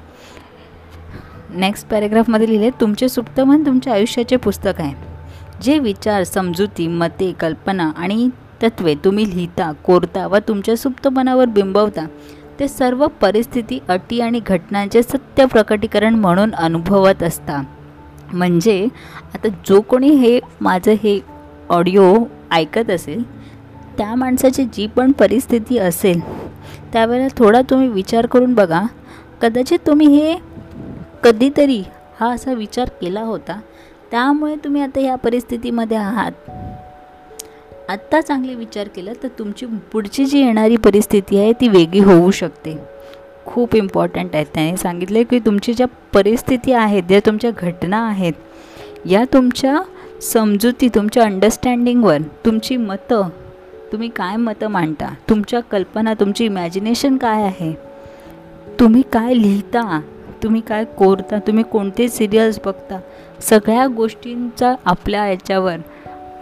नेक्स्ट 1.50 1.88
पॅरेग्राफमध्ये 1.88 2.48
लिहिले 2.48 2.70
तुमचे 2.70 3.10
सुप्त 3.10 3.40
मन 3.40 3.66
तुमच्या 3.66 3.94
आयुष्याचे 3.94 4.36
पुस्तक 4.36 4.82
आहे. 4.82 5.09
जे 5.62 5.78
विचार 5.80 6.24
समजुती 6.24 6.88
मते 6.88 7.32
कल्पना 7.40 7.92
आणि 7.98 8.28
तत्वे 8.64 8.94
तुम्ही 8.96 9.30
लिहिता 9.30 9.72
कोरता 9.86 10.26
व 10.28 10.38
तुमच्या 10.48 10.76
सुप्तपणावर 10.78 11.46
बिंबवता 11.46 12.06
ते 12.60 12.68
सर्व 12.68 13.06
परिस्थिती 13.22 13.80
अटी 13.88 14.20
आणि 14.22 14.40
घटनांचे 14.46 15.04
सत्य 15.04 15.46
प्रकटीकरण 15.46 16.16
म्हणून 16.16 16.54
अनुभवत 16.54 17.24
असता. 17.24 17.62
म्हणजे 18.34 18.86
आता 19.34 19.48
जो 19.68 19.80
कोणी 19.82 20.10
हे 20.10 20.40
माझं 20.62 20.96
हे 21.04 21.20
ऑडिओ 21.70 22.14
ऐकत 22.52 22.90
असेल 22.90 23.24
त्या 23.98 24.14
माणसाची 24.16 24.66
जी 24.74 24.88
पण 24.88 25.12
परिस्थिती 25.12 25.78
असेल 25.78 26.20
त्यावेळेला 26.94 27.28
थोडा 27.38 27.62
तुम्ही 27.70 27.88
विचार 27.88 28.26
करून 28.26 28.54
बघा. 28.54 28.82
कदाचित 29.42 29.80
तुम्ही 29.88 30.08
हे 30.08 30.36
कधीतरी 31.24 31.82
हा 32.20 32.30
असा 32.30 32.54
विचार 32.54 32.90
केला 33.02 33.22
होता 33.22 33.60
त्यामुळे 34.12 34.56
तुम्ही 34.56 34.82
आता 34.82 35.00
ह्या 35.00 35.16
परिस्थितीमध्ये 35.16 35.98
आहात. 35.98 36.32
आत्ता 37.90 38.22
चांगले 38.22 38.56
विचार 38.56 38.88
केला 38.88 39.12
तर 39.24 39.28
तुमची 39.40 39.66
पुढची 39.66 40.26
जी 40.26 40.40
येणारी 40.40 40.78
परिस्थिती 40.78 41.40
आहे 41.40 41.54
ती 41.54 41.68
वेगळी 41.68 42.00
होऊ 42.00 42.32
शकते. 42.32 42.78
खूप 43.46 43.76
इम्पॉर्टंट 43.76 44.36
आहे. 44.36 44.44
त्याने 44.44 44.78
सांगितले 44.78 45.24
की 45.24 45.40
तुमची 45.40 45.74
ज्या 45.74 45.88
परिस्थिती 46.14 46.74
आहेत 46.74 47.04
ज्या 47.04 47.20
तुमच्या 47.26 47.52
घटना 47.58 48.08
आहेत 48.08 48.34
या 49.06 49.24
तुमच्या 49.34 49.82
समजुती 50.22 50.88
तुमच्या 50.88 51.24
अंडरस्टँडिंगवर 51.24 52.18
तुमची 52.46 52.78
मतं 52.78 53.30
तुम्ही 53.92 54.10
काय 54.10 54.36
मतं 54.36 54.68
मांडता? 54.68 55.14
तुमच्या 55.30 55.60
कल्पना 55.60 56.14
तुमची 56.14 56.46
इमॅजिनेशन 56.46 57.18
काय 57.18 57.44
आहे? 57.44 57.74
तुम्ही 58.80 59.02
काय 59.14 59.34
लिहिता? 59.34 60.02
तुम्ही 60.44 60.62
काय 60.62 60.86
कोरता? 60.86 61.40
तुम्ही 61.40 61.64
कोणते 61.64 62.08
सिरियल्स 62.10 62.60
बघता? 62.66 63.00
सगळ्या 63.42 63.88
गोष्टींचा 63.88 64.76
आपल्या 64.86 65.28
याच्यावर 65.28 65.76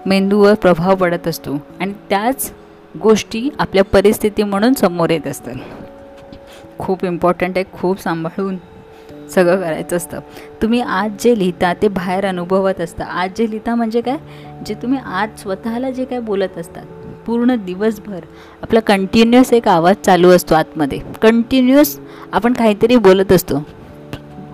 मेंदूवर 0.05 0.53
प्रभाव 0.53 0.95
पडत 0.95 1.27
असतो. 1.27 1.53
आणि 1.79 1.93
त्याच 2.09 2.51
गोष्टी 3.01 3.49
आपल्या 3.59 3.83
परिस्थिती 3.83 4.43
म्हणून 4.43 4.73
समोर 4.73 5.09
येत 5.09 5.27
असतात. 5.27 5.55
खूप 6.79 7.05
इम्पॉर्टंट 7.05 7.57
आहे 7.57 7.65
खूप 7.73 8.01
सांभाळून 8.01 8.57
सगळं 9.29 9.61
करायचं 9.61 9.95
असतं. 9.95 10.19
तुम्ही 10.61 10.81
आज 10.81 11.11
जे 11.19 11.39
लिहिता 11.39 11.73
ते 11.73 11.87
बाहेर 11.87 12.25
अनुभवत 12.25 12.81
असता. 12.81 13.05
आज 13.05 13.29
जे 13.37 13.43
लिहिता 13.43 13.75
म्हणजे 13.75 14.01
काय? 14.01 14.17
जे 14.65 14.73
तुम्ही 14.73 14.99
आज 15.05 15.29
स्वतःला 15.39 15.89
जे 15.89 16.05
काय 16.05 16.19
बोलत 16.19 16.57
असतात 16.57 16.85
पूर्ण 17.25 17.55
दिवसभर 17.55 18.19
आपला 18.61 18.79
कंटिन्युअस 18.79 19.53
एक 19.53 19.67
आवाज 19.67 19.95
चालू 19.95 20.29
असतो 20.29 20.55
आतमध्ये. 20.55 20.99
कंटिन्युअस 21.21 21.99
आपण 22.31 22.53
काहीतरी 22.53 22.95
बोलत 22.95 23.31
असतो. 23.31 23.63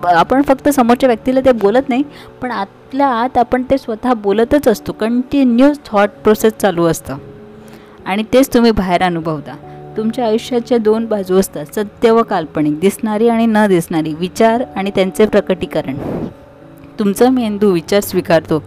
आपण 0.06 0.42
फक्त 0.42 0.68
समोरच्या 0.68 1.06
व्यक्तीला 1.06 1.40
ते 1.40 1.52
बोलत 1.52 1.88
नाही 1.88 2.02
पण 2.42 2.50
आतल्या 2.50 3.06
आत 3.06 3.38
आपण 3.38 3.62
ते 3.70 3.78
स्वतः 3.78 4.12
बोलतच 4.12 4.68
असतो. 4.68 4.92
कंटिन्युअस 4.92 5.78
थॉट 5.86 6.08
प्रोसेस 6.08 6.52
चालू 6.52 6.84
असतं. 6.84 7.16
आणि 8.06 8.24
तेच 8.32 8.54
तुम्ही 8.54 8.70
बाहेर 8.70 9.02
अनुभवता. 9.02 9.56
तुमच्या 9.96 10.26
आयुष्याच्या 10.26 10.78
दोन 10.78 11.06
बाजू 11.06 11.38
असतात. 11.38 11.66
सत्य 11.74 12.10
व 12.10 12.22
काल्पनिक. 12.22 12.80
दिसणारी 12.80 13.28
आणि 13.28 13.46
न 13.46 13.66
दिसणारी. 13.68 14.14
विचार 14.14 14.64
आणि 14.76 14.90
त्यांचे 14.90 15.26
प्रकटीकरण. 15.26 15.96
तुमचा 16.98 17.30
मेंदू 17.30 17.70
विचार 17.70 18.00
स्वीकारतो. 18.00 18.62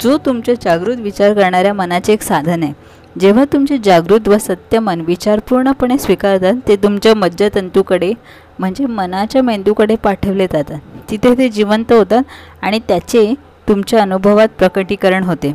जो 0.00 0.18
तुमचे 0.18 0.54
जागृत 0.54 0.96
विचार 0.96 1.34
करणाऱ्या 1.34 1.74
मनाचे 1.74 2.12
एक 2.12 2.22
साधन 2.22 2.62
आहे. 2.62 2.72
जेव्हा 3.20 3.44
तुमचे 3.52 3.78
जागृत 3.84 4.28
व 4.28 4.38
सत्य 4.38 4.78
मन 4.78 5.00
विचार 5.00 5.40
पूर्णपणे 5.48 5.98
स्वीकारतात 5.98 6.54
ते 6.68 6.76
तुमच्या 6.76 7.14
मज्जातंतूकडे 7.14 8.12
म्हणजे 8.60 8.86
मनाच्या 8.86 9.42
मेंदूकडे 9.42 9.96
पाठवले 9.96 10.46
जातात. 10.52 10.78
तिथे 11.10 11.32
ते 11.38 11.48
जिवंत 11.48 11.92
होतात 11.92 12.22
आणि 12.62 12.78
त्याचे 12.88 13.34
तुमच्या 13.68 14.02
अनुभवात 14.02 14.48
प्रकटीकरण 14.48 15.24
होते. 15.24 15.52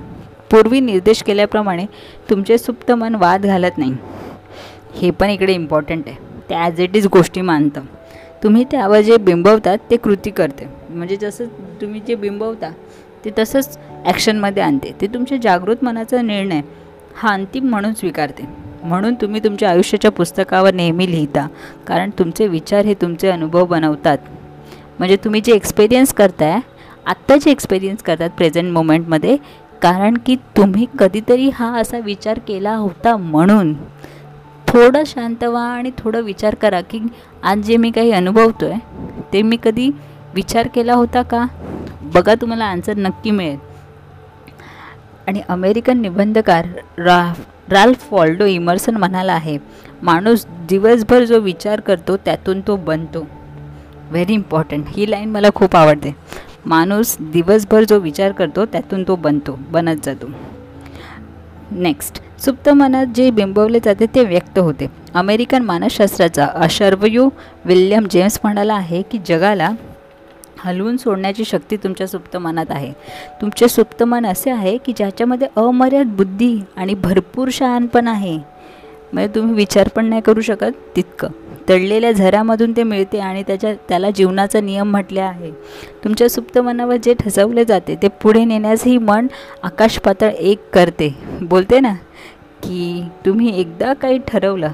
पूर्वी 0.52 0.80
निर्देश 0.80 1.22
केल्याप्रमाणे 1.24 1.86
तुमचे 2.30 2.58
सुप्त 2.58 2.92
मन 2.92 3.16
वाद 3.16 3.46
घालत 3.46 3.78
नाही. 3.78 3.94
हे 5.02 5.12
पण 5.12 5.30
इकडे 5.30 5.54
इम्पॉर्टंट 5.54 6.08
आहे. 6.08 6.18
ते 6.50 6.56
ॲज 6.56 6.82
इट 6.82 6.96
इज 6.96 7.08
गोष्टी 7.08 7.42
मानतं. 7.42 7.82
तुम्ही 8.44 8.64
त्यावर 8.64 9.02
जे 9.02 9.18
बिंबवतात 9.18 9.78
ते 9.92 9.98
कृती 9.98 10.30
करते. 10.30 10.68
म्हणजे 10.90 11.16
जसं 11.16 11.46
तुम्ही 11.82 12.02
जे 12.08 12.16
बिंबवता 12.16 12.70
ते 13.26 13.32
तसंच 13.40 13.78
ॲक्शनमध्ये 14.06 14.64
आणते. 14.64 14.92
ते 15.02 15.08
तुमच्या 15.08 15.38
जागृत 15.42 15.84
मनाचा 15.84 16.22
निर्णय 16.22 16.62
हा 17.16 17.34
अंतिम 17.34 17.70
म्हणून 17.70 17.94
स्वीकारते. 17.94 18.65
म्हणून 18.86 19.14
तुम्ही 19.14 19.44
तुमच्या 19.44 19.70
आयुष्याच्या 19.70 20.12
पुस्तकावर 20.12 20.74
नेहमी 20.74 21.12
लिहिता 21.12 21.48
कारण 21.88 22.10
तुमचे 22.20 22.48
विचार 22.48 22.86
हे 22.86 22.94
तुमचे 22.94 23.30
अनुभव 23.30 23.66
बनवतात. 23.66 24.18
म्हणजे 25.00 25.16
तुम्ही 25.16 25.42
जे 25.42 25.54
एक्सपिरियन्स 25.54 26.14
करताय 26.14 26.60
आत्ता 27.06 27.36
जे 27.36 27.52
एक्सपिरियन्स 27.52 28.04
करतात 28.04 28.30
प्रेझेंट 28.30 28.72
मोमेंटमध्ये 28.72 29.38
कारण 29.82 30.18
की 30.26 30.36
तुम्ही 30.58 30.86
कधीतरी 31.00 31.50
हा 31.50 31.68
असा 31.80 32.00
विचार 32.00 32.40
केला 32.40 32.76
होता 32.76 33.16
म्हणून. 33.18 33.74
थोडं 34.68 35.04
शांत 35.06 35.44
व्हा 35.44 35.64
आणि 35.64 35.92
थोडं 35.98 36.22
विचार 36.22 36.56
करा 36.56 36.82
की 36.82 37.00
आज 37.44 37.60
जे 37.60 37.78
मी 37.78 37.92
काही 37.92 38.12
अनुभवतो 38.12 38.66
आहे 38.66 39.24
ते 39.34 39.42
मी 39.42 39.58
कधी 39.64 39.90
विचार 40.36 40.68
केला 40.68 40.94
होता 40.94 41.22
का? 41.22 41.46
बघा 42.14 42.36
तुम्हाला 42.36 42.66
आन्सर 42.66 42.98
नक्की 42.98 43.32
मिळेल. 43.32 43.58
आणि 45.28 45.42
अमेरिकन 45.50 46.02
निबंधकार 46.02 46.66
राफ 46.98 47.46
राल्फ 47.70 48.14
वॉल्डो 48.14 48.46
इमर्सन 48.46 48.98
म्हणाला 48.98 49.34
आहे 49.34 49.58
माणूस 50.04 50.46
दिवसभर 50.70 51.24
जो 51.24 51.40
विचार 51.40 51.80
करतो 51.80 52.18
त्यातून 52.18 52.62
तो 52.68 52.76
बनतो. 52.76 53.26
व्हेरी 54.12 54.34
इम्पॉर्टंट 54.34 54.86
ही 54.88 55.10
लाईन 55.12 55.30
मला 55.30 55.50
खूप 55.56 55.76
आवडते. 55.76 56.16
माणूस 56.66 57.16
दिवसभर 57.22 57.84
जो 57.84 58.00
विचार 58.00 58.32
करतो 58.32 58.66
त्यातून 58.66 59.04
तो 59.08 59.16
बनतो 59.16 59.58
बनत 59.72 60.06
जातो. 60.06 60.28
नेक्स्ट 61.72 62.22
सुप्त 62.40 62.70
मनात 62.70 63.06
जे 63.16 63.30
बिंबवले 63.32 63.80
जाते 63.86 64.06
ते 64.16 64.24
व्यक्त 64.24 64.60
होते. 64.60 64.88
अमेरिकन 65.14 65.64
मानसशास्त्राचा 65.64 66.46
अशर्वयू 66.56 67.30
विल्यम 67.66 68.08
जेम्स 68.12 68.40
म्हणाला 68.44 68.74
आहे 68.74 69.02
की 69.02 69.20
जगाला 69.26 69.70
हलवून 70.60 70.98
सोडण्याची 70.98 71.46
शक्ती 71.46 71.78
तुमच्या 71.78 72.08
सुप्त 72.08 72.38
मनात 72.38 72.66
आहे. 72.70 72.94
तुमचे 73.42 73.68
सुप्त 73.68 74.04
मन 74.04 74.26
असे 74.26 74.52
आहे 74.52 74.78
की 74.78 74.94
ज्याच्यामध्ये 74.98 75.48
अमर्याद 75.56 76.08
बुद्धी 76.08 76.60
आणि 76.76 76.94
भरपूर 76.94 77.50
शहाणपण 77.52 78.08
आहे. 78.08 78.38
म्हणजे 79.14 79.36
तुम्ही 79.36 79.56
विचार 79.56 79.88
पण 79.88 80.06
नाही 80.06 80.22
करू 80.22 80.42
शकत 80.42 80.72
तितकं. 80.96 81.28
तळलेल्या 81.70 82.12
झऱ्यामधून 82.12 82.72
ते 82.72 82.84
मिळते 82.84 83.20
आणि 83.20 83.44
त्याच्या 83.44 83.74
त्याला 83.90 84.10
जीवनाचा 84.10 84.62
नियम 84.62 84.92
म्हटले 84.92 85.20
आहे. 85.20 85.52
तुमच्या 86.04 86.30
सुप्त 86.30 86.58
मनावर 86.58 86.96
जे 86.96 87.14
ठसवले 87.14 87.66
जाते 87.66 87.96
ते 88.02 88.08
पुढे 88.08 88.46
नेण्यासही 88.46 88.98
मन 88.98 89.28
आकाश 89.64 89.98
पातळ 90.00 90.30
एक 90.30 90.60
करते. 90.74 91.16
बोलते 91.42 91.80
ना 91.80 91.94
की 92.64 93.04
तुम्ही 93.26 93.60
एकदा 93.60 93.94
काही 93.94 94.20
ठरवलं 94.28 94.72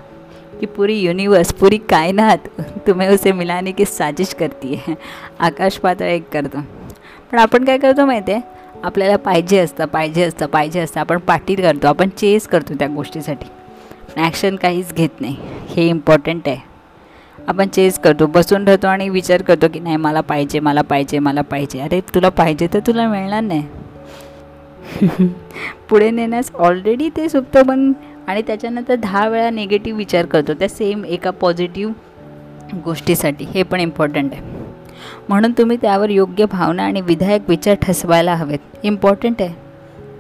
कि 0.62 0.68
पूरी 0.68 1.00
यूनिवर्स 1.02 1.52
पूरी 1.52 1.78
कायनात 1.78 2.48
तुम्हें 2.88 3.10
उसे 3.10 3.32
मिलाने 3.32 3.72
की 3.72 3.86
साजिश 3.86 4.34
करती 4.34 4.76
है 4.88 4.96
आकाश 5.40 5.78
पातळ 5.78 6.06
एक 6.06 6.30
करतो. 6.34 6.60
पण 7.32 7.38
आपण 7.38 7.66
काय 7.66 7.78
करतो 7.78 8.06
माहिती 8.06 8.32
आहे 8.32 8.42
आपल्याला 8.84 9.16
पाहिजे 9.18 9.60
असतं 9.60 9.86
पाहिजे 9.86 10.24
असतं 10.24 10.46
पाहिजे 10.46 10.80
असतं. 10.80 11.00
आपण 11.00 11.18
पाटील 11.18 11.62
करतो 11.62 11.88
आपण 11.88 12.10
चेस 12.10 12.48
करतो 12.48 12.74
त्या 12.74 12.88
गोष्टीसाठी. 12.88 13.50
ॲक्शन 14.18 14.56
काहीच 14.56 14.94
घेत 14.94 15.22
नाही. 15.22 15.36
हे 15.70 15.88
इम्पॉर्टंट 15.88 16.48
आहे. 16.48 16.58
आपण 17.48 17.68
चेस 17.68 18.00
करतो 18.00 18.26
बसून 18.28 18.68
राहतो 18.68 18.88
आणि 18.88 19.10
विचार 19.10 19.42
करतो 19.42 19.68
की 19.74 19.80
नाही 19.80 19.96
मला 19.96 20.22
पाहिजे 20.22 20.60
मला 20.60 20.82
पाहिजे 20.82 21.20
मला 21.20 21.42
पाहिजे. 21.42 21.80
अरे 21.80 22.02
तुला 22.16 22.30
पाहिजे 22.30 22.68
तर 22.74 22.80
तुला 22.88 23.08
मिळणार 23.08 23.42
नाही. 23.42 23.64
पुढे 25.90 26.10
नेण्यास 26.12 26.52
ऑलरेडी 26.56 27.10
ते 27.10 27.30
सुप्त 27.30 27.58
पण 27.58 27.92
आणि 28.32 28.42
त्याच्यानंतर 28.42 28.96
दहा 28.96 29.28
वेळा 29.28 29.50
निगेटिव्ह 29.50 29.98
विचार 29.98 30.26
करतो 30.26 30.54
त्या 30.54 30.70
सेम 30.70 31.06
एका 31.06 31.32
पॉझिटिव्ह 31.32 31.94
गोष्टीसाठी. 32.86 33.46
हे 33.46 33.64
पण 33.64 33.80
इम्पॉर्टंट 33.80 34.34
आहे. 34.34 34.42
म्हणून 35.30 35.52
तुम्ही 35.52 35.78
त्यावर 35.82 36.10
योग्य 36.10 36.46
भावना 36.52 36.84
आणि 36.84 37.02
विधायक 37.02 37.50
विचार 37.50 37.76
ठसवायला 37.76 38.36
हवेत. 38.36 38.60
इम्पॉर्टंट 38.84 39.42
आहे. 39.42 39.54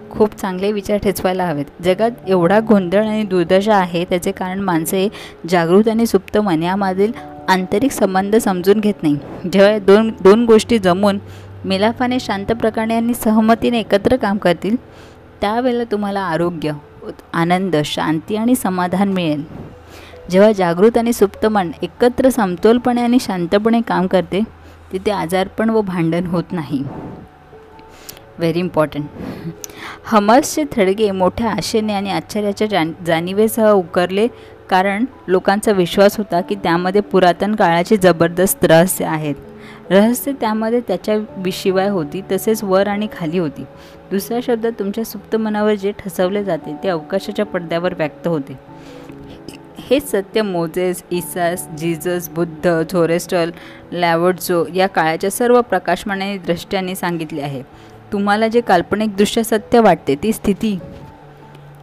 खूप 0.09 0.35
चांगले 0.35 0.71
विचार 0.71 0.97
ठेचवायला 0.97 1.45
हवेत. 1.45 1.65
जगात 1.83 2.11
एवढा 2.27 2.59
गोंधळ 2.59 3.05
आणि 3.05 3.23
दुर्दशा 3.23 3.75
आहे 3.75 4.05
त्याचे 4.05 4.31
कारण 4.31 4.59
माणसे 4.59 5.07
जागृत 5.49 5.87
आणि 5.87 6.05
सुप्त 6.05 6.37
मन 6.37 6.63
यामधील 6.63 7.11
आंतरिक 7.49 7.91
संबंध 7.91 8.35
समजून 8.35 8.79
घेत 8.79 9.03
नाही. 9.03 9.17
जेव्हा 9.53 9.77
दोन 9.77 10.11
दोन 10.23 10.45
गोष्टी 10.45 10.79
जमून 10.79 11.19
मिलाफाने 11.65 12.19
शांत 12.19 12.45
प्रकारे 12.45 12.93
आणि 12.93 13.13
सहमतीने 13.13 13.79
एकत्र 13.79 14.15
काम 14.15 14.37
करतील 14.37 14.75
त्यावेळेला 15.41 15.83
तुम्हाला 15.83 16.19
आरोग्य 16.19 16.71
आनंद 17.33 17.75
शांती 17.85 18.35
आणि 18.35 18.55
समाधान 18.55 19.13
मिळेल. 19.13 19.43
जेव्हा 20.31 20.51
जागृत 20.51 20.97
आणि 20.97 21.13
सुप्त 21.13 21.45
मन 21.45 21.71
एकत्र 21.81 22.29
समतोलपणे 22.29 23.01
आणि 23.01 23.17
शांतपणे 23.21 23.81
काम 23.81 24.07
करते 24.07 24.41
तिथे 24.91 25.11
आजारपण 25.11 25.69
व 25.69 25.81
भांडण 25.81 26.25
होत 26.25 26.51
नाही. 26.51 26.83
व्हेरी 28.39 28.59
इम्पॉर्टंट 28.59 29.05
हमसचे 30.05 30.63
थडगे 30.71 31.09
मोठ्या 31.11 31.51
आशेने 31.51 31.93
आणि 31.93 32.11
आश्चर्याच्या 32.11 32.67
जा 32.67 32.83
जाणीवेसह 33.05 33.69
उकरले 33.71 34.27
कारण 34.69 35.05
लोकांचा 35.27 35.71
विश्वास 35.71 36.17
होता 36.17 36.41
की 36.41 36.55
त्यामध्ये 36.55 37.01
पुरातन 37.01 37.55
काळाचे 37.55 37.97
जबरदस्त 37.97 38.65
रहस्य 38.65 39.05
आहेत. 39.05 39.35
रहस्य 39.91 40.31
त्यामध्ये 40.31 40.79
त्याच्याविशिवाय 40.79 41.87
होती 41.89 42.21
तसेच 42.31 42.63
वर 42.63 42.87
आणि 42.87 43.07
खाली 43.13 43.37
होती. 43.37 43.63
दुसऱ्या 44.11 44.39
शब्दात 44.43 44.71
तुमच्या 44.79 45.03
सुप्त 45.05 45.35
मनावर 45.35 45.73
जे 45.73 45.91
ठसवले 45.99 46.43
जाते 46.43 46.75
ते 46.83 46.89
अवकाशाच्या 46.89 47.45
पडद्यावर 47.45 47.93
व्यक्त 47.93 48.27
होते. 48.27 48.57
हेच 49.89 50.09
सत्य 50.11 50.41
मोजेस 50.41 51.03
इसास 51.11 51.67
जिजस 51.79 52.29
बुद्ध 52.29 52.81
झोरेस्टल 52.81 53.51
लॅवडझो 53.91 54.65
या 54.73 54.87
काळाच्या 54.87 55.31
सर्व 55.31 55.61
प्रकाशमानाने 55.61 56.37
दृष्ट्यांनी 56.37 56.95
सांगितले 56.95 57.41
आहे. 57.41 57.61
तुम्हाला 58.13 58.47
जे 58.47 58.61
काल्पनिकदृष्ट्या 58.61 59.43
सत्य 59.43 59.79
वाटते 59.79 60.15
ती 60.23 60.33
स्थिती 60.33 60.77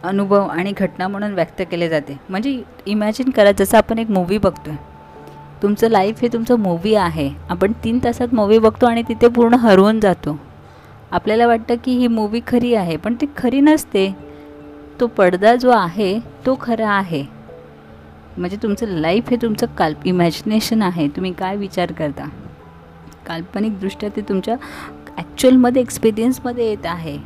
अनुभव 0.03 0.47
आणि 0.47 0.73
घटना 0.77 1.07
म्हणून 1.07 1.33
व्यक्त 1.33 1.61
केले 1.71 1.89
जाते. 1.89 2.17
म्हणजे 2.29 2.61
इमॅजिन 2.85 3.29
करा 3.29 3.51
जसं 3.51 3.77
आपण 3.77 3.99
एक 3.99 4.09
मूवी 4.09 4.37
बघतो 4.37 4.69
आहे 4.69 4.88
तुमचं 5.61 5.89
लाईफ 5.89 6.21
हे 6.21 6.27
तुमचं 6.27 6.59
मूवी 6.59 6.93
आहे. 6.95 7.29
आपण 7.49 7.71
तीन 7.83 7.99
तासात 8.03 8.33
मूवी 8.33 8.59
बघतो 8.59 8.85
आणि 8.85 9.03
तिथे 9.07 9.27
पूर्ण 9.27 9.53
हरवून 9.53 9.99
जातो. 9.99 10.39
आपल्याला 11.11 11.47
वाटतं 11.47 11.75
की 11.83 11.91
ही 11.91 12.07
मूवी 12.07 12.41
खरी 12.47 12.73
आहे 12.73 12.97
पण 12.97 13.15
ती 13.21 13.25
खरी 13.37 13.61
नसते. 13.61 14.15
तो 14.99 15.07
पडदा 15.07 15.55
जो 15.55 15.69
आहे 15.69 16.19
तो 16.45 16.57
खरा 16.61 16.89
आहे. 16.89 17.23
म्हणजे 18.37 18.57
तुमचं 18.63 18.87
लाईफ 18.87 19.29
हे 19.29 19.35
तुमचं 19.35 19.67
काल्प 19.77 19.97
इमॅजिनेशन 20.05 20.81
आहे. 20.81 21.07
तुम्ही 21.07 21.33
काय 21.33 21.55
विचार 21.55 21.91
करता? 21.91 22.29
काल्पनिकदृष्ट्या 23.27 24.09
ते 24.15 24.21
तुमच्या 24.21 24.55
ॲक्च्युअलमध्ये 25.17 25.81
एक्सपिरियन्समध्ये 25.81 26.69
येत 26.69 26.85
आहे. 26.85 27.17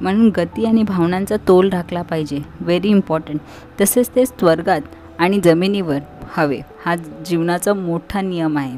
म्हणून 0.00 0.28
गती 0.28 0.64
आणि 0.64 0.82
भावनांचा 0.82 1.36
तोल 1.48 1.68
राखला 1.68 2.02
पाहिजे. 2.02 2.38
व्हेरी 2.60 2.88
इम्पॉर्टंट 2.88 3.40
तसेच 3.80 4.10
ते 4.16 4.26
स्वर्गात 4.26 4.80
आणि 5.18 5.40
जमिनीवर. 5.44 5.98
हवे. 6.36 6.60
हा 6.84 6.96
जीवनाचा 6.96 7.74
मोठा 7.74 8.20
नियम 8.20 8.58
आहे. 8.58 8.76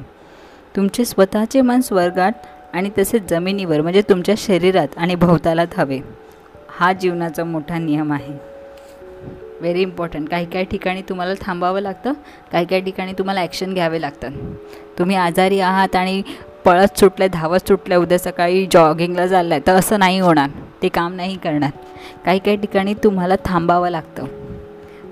तुमचे 0.76 1.04
स्वतःचे 1.04 1.60
मन 1.60 1.80
स्वर्गात 1.80 2.32
आणि 2.72 2.90
तसेच 2.98 3.30
जमिनीवर 3.30 3.80
म्हणजे 3.80 4.02
तुमच्या 4.02 4.34
शरीरात 4.38 4.88
आणि 4.96 5.14
भोवतालात 5.14 5.66
हवे. 5.76 6.00
हा 6.70 6.92
जीवनाचा 6.92 7.44
मोठा 7.44 7.78
नियम 7.78 8.12
आहे. 8.12 8.32
व्हेरी 9.60 9.82
इम्पॉर्टंट 9.82 10.28
काही 10.28 10.46
काही 10.46 10.64
ठिकाणी 10.64 11.02
तुम्हाला 11.02 11.34
थांबावं 11.40 11.80
लागतं. 11.80 12.12
काही 12.52 12.66
काही 12.66 12.82
ठिकाणी 12.82 13.12
तुम्हाला 13.12 13.40
ॲक्शन 13.40 13.74
घ्यावे 13.74 14.00
लागतात. 14.00 14.30
तुम्ही 14.98 15.16
आजारी 15.16 15.60
आहात 15.60 15.96
आणि 15.96 16.22
पळत 16.64 16.98
सुटल्या 16.98 17.28
धावत 17.28 17.68
सुटल्या 17.68 17.98
उद्या 17.98 18.18
सकाळी 18.18 18.66
जॉगिंगला 18.72 19.26
चाललं 19.26 19.54
आहे 19.54 19.62
तर 19.66 19.72
असं 19.72 19.98
नाही 19.98 20.18
होणार. 20.18 20.50
ते 20.82 20.88
काम 20.88 21.14
नाही 21.14 21.36
करणार. 21.36 21.70
काही 22.24 22.38
काही 22.38 22.56
ठिकाणी 22.56 22.94
तुम्हाला 22.94 23.34
थांबावं 23.44 23.88
लागतं. 23.88 24.45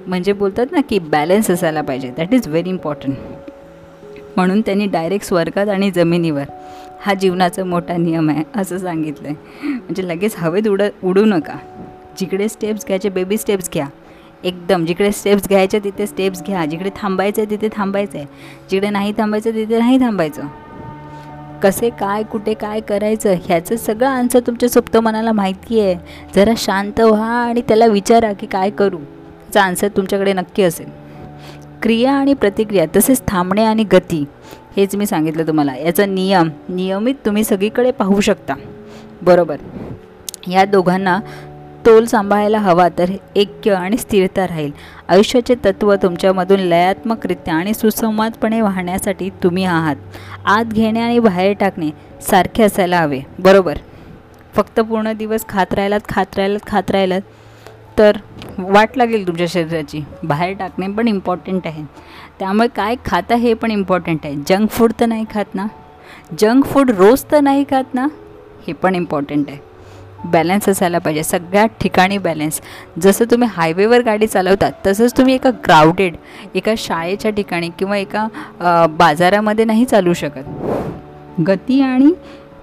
म्हणजे 0.07 0.33
बोलतात 0.33 0.73
ना 0.73 0.81
की 0.81 0.99
बॅलन्स 0.99 1.51
असायला 1.51 1.83
पाहिजे. 1.83 2.11
दॅट 2.17 2.35
इज 2.35 2.49
व्हेरी 2.49 2.69
इम्पॉर्टंट 2.69 3.17
म्हणून 4.37 4.61
त्यांनी 4.61 4.87
डायरेक्ट 4.87 5.27
स्वर्गात 5.27 5.69
आणि 5.69 5.91
जमिनीवर 5.91 6.45
हा 7.01 7.15
जीवनाचा 7.15 7.65
मोठा 7.65 7.97
नियम 7.97 8.31
आहे 8.31 8.43
असं 8.57 8.79
सांगितलं 8.79 9.29
आहे 9.29 9.69
म्हणजे 9.69 10.07
लगेच 10.09 10.35
हवेत 10.39 10.69
उड 10.69 10.83
उडू 11.03 11.25
नका. 11.25 11.57
जिकडे 12.19 12.49
स्टेप्स 12.49 12.87
घ्यायचे 12.87 13.09
बेबी 13.09 13.37
स्टेप्स 13.37 13.71
घ्या. 13.75 13.87
एकदम 14.45 14.85
जिकडे 14.87 15.11
स्टेप्स 15.13 15.49
घ्यायचे 15.49 15.79
तिथे 15.79 16.07
स्टेप्स 16.07 16.43
घ्या. 16.43 16.65
जिकडे 16.67 16.91
थांबायचं 16.97 17.43
आहे 17.43 17.51
तिथे 17.51 17.69
थांबायचं 17.73 18.19
आहे 18.19 18.27
जिकडे 18.71 18.91
नाही 18.91 19.13
थांबायचं 19.19 19.55
तिथे 19.55 19.79
नाही 19.79 20.01
थांबायचं. 20.01 20.47
कसे 21.63 21.91
काय 21.91 22.23
कुठे 22.23 22.55
काय 22.55 22.81
करायचं 22.81 23.35
ह्याचं 23.45 23.77
सगळं 23.77 24.09
आन्सर 24.09 24.41
तुमच्या 24.47 24.69
सुप्त 24.69 24.97
मनाला 24.97 25.33
माहिती 25.33 25.81
आहे 25.81 25.95
जरा 26.35 26.53
शांत 26.57 27.01
व्हा 27.01 27.33
आणि 27.45 27.63
त्याला 27.69 27.87
विचारा 27.87 28.33
की 28.33 28.47
काय 28.47 28.71
करू. 28.71 28.99
चा 29.55 29.63
आन्सर 29.63 29.89
तुमच्याकडे 29.89 30.33
नक्की 30.33 30.63
असेल. 30.63 30.87
क्रिया 31.83 32.13
आणि 32.13 32.35
प्रतिक्रिया 32.35 32.85
तसेच 32.97 33.23
थांबणे 33.29 33.65
आणि 33.65 33.85
गती 33.85 34.25
हेच 34.77 34.97
मी 34.97 35.07
सांगितलं 35.07 35.47
तुम्हाला. 35.47 35.75
याचा 35.77 36.07
नियम 36.07 36.49
नियमित 36.69 37.15
तुम्ही 37.27 37.45
सगळीकडे 37.45 37.91
पाहू 37.91 38.21
शकता. 38.21 38.55
बरोबर. 39.23 39.57
या 40.49 40.65
दोघांना 40.65 41.19
तोल 41.87 42.05
सांभाळायला 42.05 42.59
हवा 42.59 42.89
तर 42.99 43.11
ऐक्य 43.37 43.75
आणि 43.75 43.97
स्थिरता 43.97 44.47
राहील. 44.47 44.71
आयुष्याचे 45.09 45.55
तत्त्व 45.55 45.95
तुमच्यामधून 45.95 46.61
लयात्मकरित्या 46.61 47.55
आणि 47.55 47.75
सुसंवादपणे 47.75 48.61
वाहण्यासाठी 48.61 49.31
तुम्ही 49.43 49.65
आहात. 49.65 49.97
आत 50.45 50.65
घेणे 50.65 51.01
आणि 51.01 51.19
बाहेर 51.19 51.55
टाकणे 51.61 51.91
सारखे 52.23 52.63
असायला 52.63 52.99
हवे. 52.99 53.21
बरोबर. 53.39 53.79
फक्त 54.55 54.81
पूर्ण 54.81 55.13
दिवस 55.13 55.45
खात 55.49 55.75
राहिलात 55.75 56.01
खात 56.09 56.27
राहिलात 56.37 56.67
खात 56.67 56.91
राहिलात 56.91 57.21
तर 57.99 58.17
वाट 58.59 58.97
लागेल 58.97 59.27
तुमच्या 59.27 59.47
शरीराची. 59.51 60.03
बाहेर 60.25 60.55
टाकणे 60.59 60.87
पण 60.89 61.09
इम्पॉर्टंट 61.09 61.67
आहे. 61.67 61.83
त्यामुळे 62.39 62.69
काय 62.77 62.95
खाता 63.07 63.35
हे 63.35 63.55
पण 63.55 63.71
इम्पॉर्टंट 63.71 64.25
आहे. 64.25 64.35
जंक 64.49 64.71
फूड 64.71 64.93
तर 65.01 65.07
नाही 65.07 65.25
खात 65.35 65.55
ना? 65.55 65.67
जंक 66.41 66.65
फूड 66.67 66.91
रोज 66.91 67.25
तर 67.33 67.41
नाही 67.41 67.65
खात 67.71 67.95
ना? 67.95 68.07
हे 68.67 68.73
पण 68.73 68.95
इम्पॉर्टंट 68.95 69.51
आहे. 69.51 69.59
बॅलन्स 70.25 70.69
असायला 70.69 70.99
पाहिजे. 70.99 71.23
सगळ्या 71.23 71.65
ठिकाणी 71.81 72.19
बॅलन्स 72.19 72.61
जसं 73.03 73.25
तुम्ही 73.31 73.49
हायवेवर 73.53 74.03
गाडी 74.03 74.27
चालवतात 74.27 74.73
तसंच 74.87 75.17
तुम्ही 75.19 75.35
एका 75.35 75.51
क्राऊडेड 75.65 76.17
एका 76.55 76.75
शाळेच्या 76.79 77.31
ठिकाणी 77.31 77.69
किंवा 77.79 77.97
एका 77.97 78.87
बाजारामध्ये 78.99 79.65
नाही 79.65 79.85
चालू 79.85 80.13
शकत. 80.13 80.49
गती 81.47 81.81
आणि 81.83 82.13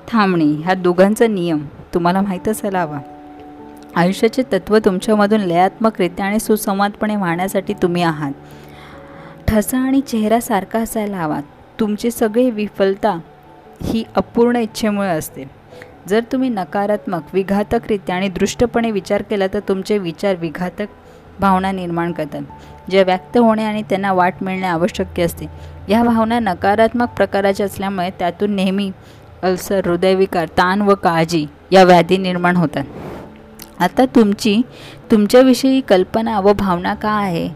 थांबणे 0.08 0.46
ह्या 0.64 0.74
दोघांचा 0.74 1.28
नियम. 1.28 1.64
तुम्हाला 1.94 2.22
माहीत 2.22 2.48
असायला 2.50 2.82
हवा. 2.82 3.00
आयुष्याचे 3.96 4.44
तत्त्व 4.54 4.78
तुमच्यामधून 4.78 5.42
लयात्मकरित्या 5.42 6.26
आणि 6.26 6.40
सुसंवादपणे 6.40 7.16
वाहण्यासाठी 7.16 7.74
तुम्ही 7.74 8.04
आहात. 8.04 8.32
ठसा 9.48 9.78
आणि 9.78 10.02
चेहरा 10.02 10.40
सारखा 10.40 10.80
असायला 10.80 11.18
हवा. 11.18 11.40
तुमची 11.80 12.12
सगळी 12.12 12.52
विफलता 12.52 13.20
ही 13.84 14.04
अपूर्ण 14.16 14.56
इच्छेमुळे 14.56 15.10
असते. 15.10 15.44
जर 16.08 16.20
तुम्ही 16.32 16.50
नकारात्मक 16.50 17.22
विघातकरित्या 17.34 18.16
आणि 18.16 18.28
दृष्टपणे 18.30 18.92
विचार 18.92 19.22
केला 19.22 19.48
तर 19.48 19.60
तुमचे 19.60 19.98
विचार 19.98 20.36
विघातक 20.36 20.86
भावना 21.40 21.72
निर्माण 21.72 22.12
करतात. 22.12 22.42
ज्या 22.90 23.04
व्यक्त 23.04 23.38
होणे 23.38 23.64
आणि 23.64 23.82
त्यांना 23.82 24.14
वाट 24.14 24.34
मिळणे 24.42 24.68
आवश्यक 24.68 25.20
असते. 25.20 25.46
या 25.90 26.04
भावना 26.04 26.40
नकारात्मक 26.40 27.10
प्रकाराच्या 27.10 27.66
असल्यामुळे 27.66 28.10
त्यातून 28.10 28.52
नेहमी 28.52 28.92
अल्सर 29.44 29.88
हृदयविकार 29.88 30.48
ताण 30.48 30.82
व 30.82 30.96
काळजी 30.96 31.46
या 31.72 31.84
व्याधी 31.84 32.18
निर्माण 32.18 32.56
होतात. 32.56 32.84
आता 33.82 34.06
तुमची 34.06 34.62
तुमच्याविषयी 35.12 35.82
कल्पना 35.82 36.40
व 36.40 36.54
भावना 36.54 36.94
का 36.94 37.10
आहे? 37.10 37.48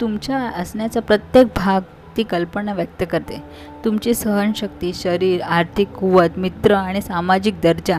तुमच्या 0.00 0.36
असण्याचा 0.36 1.00
प्रत्येक 1.00 1.46
भाग 1.56 1.80
ती 2.16 2.22
कल्पना 2.22 2.72
व्यक्त 2.72 3.02
करते. 3.10 3.42
तुमची 3.84 4.14
सहनशक्ती 4.14 4.92
शरीर 4.94 5.42
आर्थिक 5.42 5.88
कुवत 5.88 6.38
मित्र 6.38 6.74
आणि 6.74 7.02
सामाजिक 7.02 7.60
दर्जा 7.60 7.98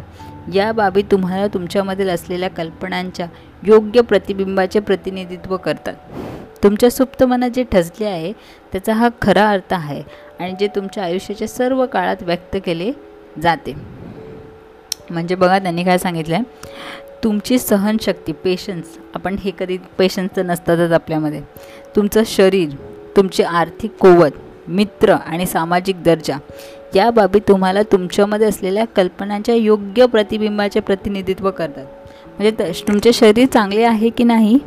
या 0.53 0.71
बाबी 0.71 1.01
तुम्हाला 1.01 1.47
तुमच्यामधील 1.47 2.09
असलेल्या 2.09 2.49
कल्पनांच्या 2.49 3.27
योग्य 3.63 4.01
प्रतिबिंबाचे 4.01 4.79
प्रतिनिधित्व 4.79 5.57
करतात. 5.57 5.93
तुमच्या 6.63 6.91
सुप्त 6.91 7.23
मनात 7.23 7.49
जे 7.49 7.63
ठसले 7.63 8.05
आहे 8.05 8.31
त्याचा 8.71 8.93
हा 8.93 9.09
खरा 9.21 9.49
अर्थ 9.49 9.73
आहे 9.73 10.01
आणि 10.39 10.53
जे 10.59 10.67
तुमच्या 10.67 11.03
आयुष्याच्या 11.03 11.47
सर्व 11.47 11.85
काळात 11.85 12.23
व्यक्त 12.23 12.57
केले 12.65 12.91
जाते. 13.41 13.73
म्हणजे 15.09 15.35
बघा 15.35 15.59
त्यांनी 15.59 15.83
काय 15.83 15.97
सांगितलं 15.97 16.35
आहे 16.35 16.75
तुमची 17.23 17.59
सहनशक्ती 17.59 18.31
पेशन्स 18.31 18.97
आपण 19.15 19.35
हे 19.39 19.51
कधी 19.59 19.77
पेशन्स 19.97 20.35
तर 20.37 20.43
नसतातच 20.43 20.91
आपल्यामध्ये. 20.91 21.41
तुमचं 21.95 22.21
शरीर 22.25 22.69
तुमची 23.17 23.43
आर्थिक 23.43 23.91
कुवत 23.99 24.31
मित्र 24.67 25.13
आणि 25.13 25.45
सामाजिक 25.45 26.03
दर्जा 26.03 26.37
या 26.95 27.09
बाबी 27.09 27.39
तुम्हाला 27.39 27.81
तुमच्यामध्ये 27.81 28.47
असलेल्या 28.47 28.85
कल्पनांच्या 28.85 29.55
योग्य 29.55 30.05
प्रतिबिंबाचे 30.05 30.79
प्रतिनिधित्व 30.79 31.51
करतात. 31.51 31.85
म्हणजे 32.39 32.51
त 32.51 32.87
तुमचे 32.87 33.13
शरीर 33.13 33.47
चांगले 33.47 33.83
आहे 33.83 34.09
की 34.09 34.23
नाही? 34.23 34.59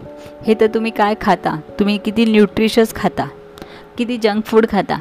हे 0.46 0.54
तर 0.60 0.66
तुम्ही 0.66 0.90
काय 0.90 1.14
खाता? 1.20 1.60
तुम्ही 1.78 1.98
किती 1.98 2.24
न्यूट्रिशस 2.24 2.94
खाता? 2.94 3.26
किती 3.98 4.16
जंक 4.16 4.44
फूड 4.44 4.66
खाता? 4.72 4.98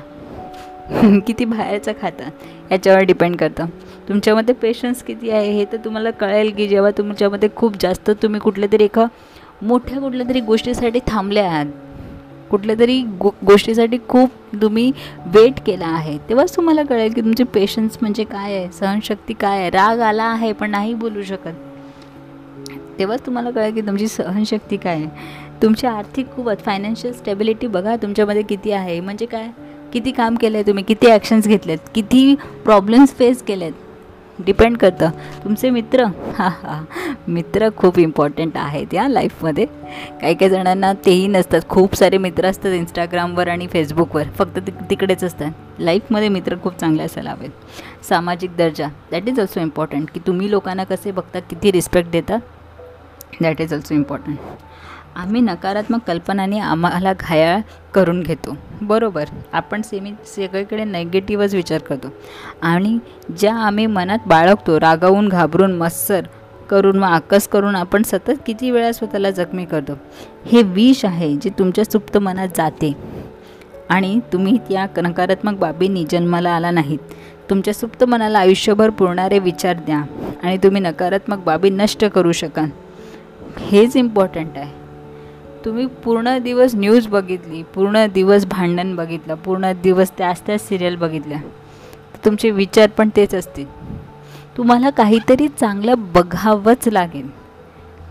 किती 1.27 1.45
बाहेरचं 1.45 1.91
खाता? 2.01 2.29
याच्यावर 2.71 2.99
डिपेंड 2.99 3.35
करतं. 3.35 3.65
तुमच्यामध्ये 4.09 4.53
पेशन्स 4.61 5.03
किती 5.03 5.29
आहे 5.29 5.51
हे 5.51 5.65
तर 5.71 5.77
तुम्हाला 5.85 6.11
कळेल 6.11 6.51
की 6.55 6.67
जेव्हा 6.67 6.91
तुमच्यामध्ये 6.97 7.49
खूप 7.55 7.73
जास्त 7.81 8.09
तुम्ही 8.21 8.39
कुठल्या 8.39 8.69
तरी 8.71 8.83
एका 8.83 9.05
मोठ्या 9.61 9.99
कुठल्या 9.99 10.27
तरी 10.29 10.39
गोष्टीसाठी 10.39 10.99
थांबले 11.07 11.39
आहात 11.39 11.65
कुठल्या 12.49 12.75
तरी 12.79 13.01
गो 13.19 13.31
गोष्टीसाठी 13.45 13.97
खूप 14.07 14.29
तुम्ही 14.61 14.91
वेट 15.33 15.59
केला 15.65 15.87
आहे 15.87 16.17
तेव्हाच 16.29 16.55
तुम्हाला 16.55 16.83
कळेल 16.83 17.13
की 17.13 17.21
तुमचे 17.21 17.43
पेशन्स 17.53 17.97
म्हणजे 18.01 18.23
काय 18.23 18.55
आहे 18.55 18.71
सहनशक्ती 18.73 19.33
काय 19.33 19.59
आहे 19.59 19.69
राग 19.69 19.99
आला 19.99 20.23
आहे 20.23 20.51
पण 20.51 20.71
नाही 20.71 20.93
बोलू 20.93 21.23
शकत. 21.23 21.53
तेव्हाच 22.99 23.25
तुम्हाला 23.25 23.51
कळेल 23.51 23.73
की 23.73 23.81
तुमची 23.81 24.07
सहनशक्ती 24.07 24.77
काय 24.77 24.95
आहे. 24.95 25.07
तुमची 25.61 25.87
आर्थिक 25.87 26.27
कुवत 26.27 26.63
फायनान्शियल 26.65 27.13
स्टेबिलिटी 27.13 27.67
बघा 27.67 27.95
तुमच्यामध्ये 27.95 28.41
किती 28.41 28.71
आहे 28.71 28.99
म्हणजे 28.99 29.25
काय? 29.25 29.47
किती 29.93 30.11
काम 30.11 30.35
केलं 30.35 30.57
आहे 30.57 30.67
तुम्ही 30.67 30.83
किती 30.83 31.07
ॲक्शन्स 31.07 31.47
घेतलेत 31.47 31.77
किती 31.95 32.35
प्रॉब्लेम्स 32.65 33.13
फेस 33.17 33.41
केलेत. 33.43 33.73
डिपेंड 34.45 34.77
करतं. 34.77 35.09
तुमचे 35.43 35.69
मित्र 35.69 36.03
हां 36.37 36.49
हां. 36.61 36.83
मित्र 37.27 37.69
खूप 37.77 37.99
इम्पॉर्टंट 37.99 38.57
आहेत 38.57 38.93
या 38.93 39.07
लाईफमध्ये 39.07 39.65
काही 40.21 40.33
काही 40.33 40.49
जणांना 40.51 40.91
तेही 41.05 41.27
नसतात. 41.27 41.61
खूप 41.69 41.95
सारे 41.95 42.17
मित्र 42.17 42.45
असतात 42.45 42.73
इंस्टाग्रामवर 42.73 43.47
आणि 43.47 43.67
फेसबुकवर 43.67 44.29
फक्त 44.37 44.59
ति 44.59 44.71
तिकडेच 44.89 45.23
असतात. 45.23 45.51
लाईफमध्ये 45.79 46.29
मित्र 46.29 46.55
खूप 46.63 46.79
चांगले 46.79 47.03
असायला 47.03 47.31
हवेत. 47.31 47.49
सामाजिक 48.09 48.55
दर्जा 48.57 48.87
दॅट 49.11 49.27
इज 49.27 49.39
ऑल्सो 49.39 49.59
इम्पॉर्टंट 49.59 50.09
की 50.13 50.19
तुम्ही 50.27 50.51
लोकांना 50.51 50.83
कसे 50.83 51.11
बघता 51.11 51.39
किती 51.39 51.71
रिस्पेक्ट 51.71 52.09
देता 52.11 52.37
दॅट 53.41 53.61
इज 53.61 53.73
ऑल्सो 53.73 53.95
इम्पॉर्टंट 53.95 54.37
आम्ही 55.19 55.41
नकारात्मक 55.41 55.99
कल्पनाने 56.07 56.59
आम्हाला 56.59 57.13
घायाळ 57.19 57.59
करून 57.93 58.23
घेतो. 58.23 58.57
बरोबर 58.81 59.25
आपण 59.53 59.81
सेमी 59.81 60.11
सगळीकडे 60.35 60.83
नेगेटिव्हच 60.83 61.55
विचार 61.55 61.79
करतो. 61.79 62.07
आणि 62.61 62.97
ज्या 63.37 63.55
आम्ही 63.55 63.85
मनात 63.85 64.19
बाळगतो 64.27 64.79
रागावून 64.79 65.27
घाबरून 65.27 65.75
मत्सर 65.75 66.21
करून 66.69 66.99
व 66.99 67.03
आकस 67.03 67.47
करून 67.47 67.75
आपण 67.75 68.03
सतत 68.03 68.31
किती 68.45 68.71
वेळा 68.71 68.91
स्वतःला 68.91 69.31
जखमी 69.31 69.65
करतो? 69.65 69.93
हे 70.45 70.61
विष 70.61 71.05
आहे 71.05 71.35
जे 71.35 71.49
तुमच्या 71.49 71.85
सुप्त 71.85 72.17
मनात 72.17 72.47
जाते. 72.57 72.93
आणि 73.89 74.19
तुम्ही 74.33 74.57
त्या 74.57 74.85
नकारात्मक 74.97 75.59
बाबींनी 75.59 76.05
जन्माला 76.11 76.49
आला 76.49 76.71
नाहीत. 76.71 76.99
तुमच्या 77.49 77.73
सुप्त 77.73 78.03
मनाला 78.03 78.39
आयुष्यभर 78.39 78.89
पुरणारे 78.89 79.39
विचार 79.39 79.73
द्या 79.73 80.01
आणि 80.43 80.57
तुम्ही 80.57 80.81
नकारात्मक 80.81 81.37
बाबी 81.37 81.69
नष्ट 81.69 82.05
करू 82.05 82.31
शकाल. 82.31 82.69
हेच 83.59 83.95
इम्पॉर्टंट 83.95 84.57
आहे. 84.57 84.78
तुम्ही 85.65 85.85
पूर्ण 85.85 86.37
दिवस 86.37 86.75
न्यूज 86.75 87.07
बघितली 87.07 87.63
पूर्ण 87.63 88.05
दिवस 88.13 88.45
भांडण 88.45 88.95
बघितलं 88.95 89.35
पूर्ण 89.35 89.71
दिवस 89.83 90.11
त्याच 90.17 90.41
त्याच 90.41 90.67
सिरियल 90.67 90.95
बघितल्या. 90.95 91.39
तर 92.13 92.25
तुमचे 92.25 92.49
विचार 92.49 92.89
पण 92.89 93.09
तेच 93.15 93.35
असतील. 93.35 93.65
तुम्हाला 94.57 94.89
काहीतरी 94.89 95.47
चांगलं 95.47 95.93
बघावंच 95.97 96.87
लागेल. 96.87 97.27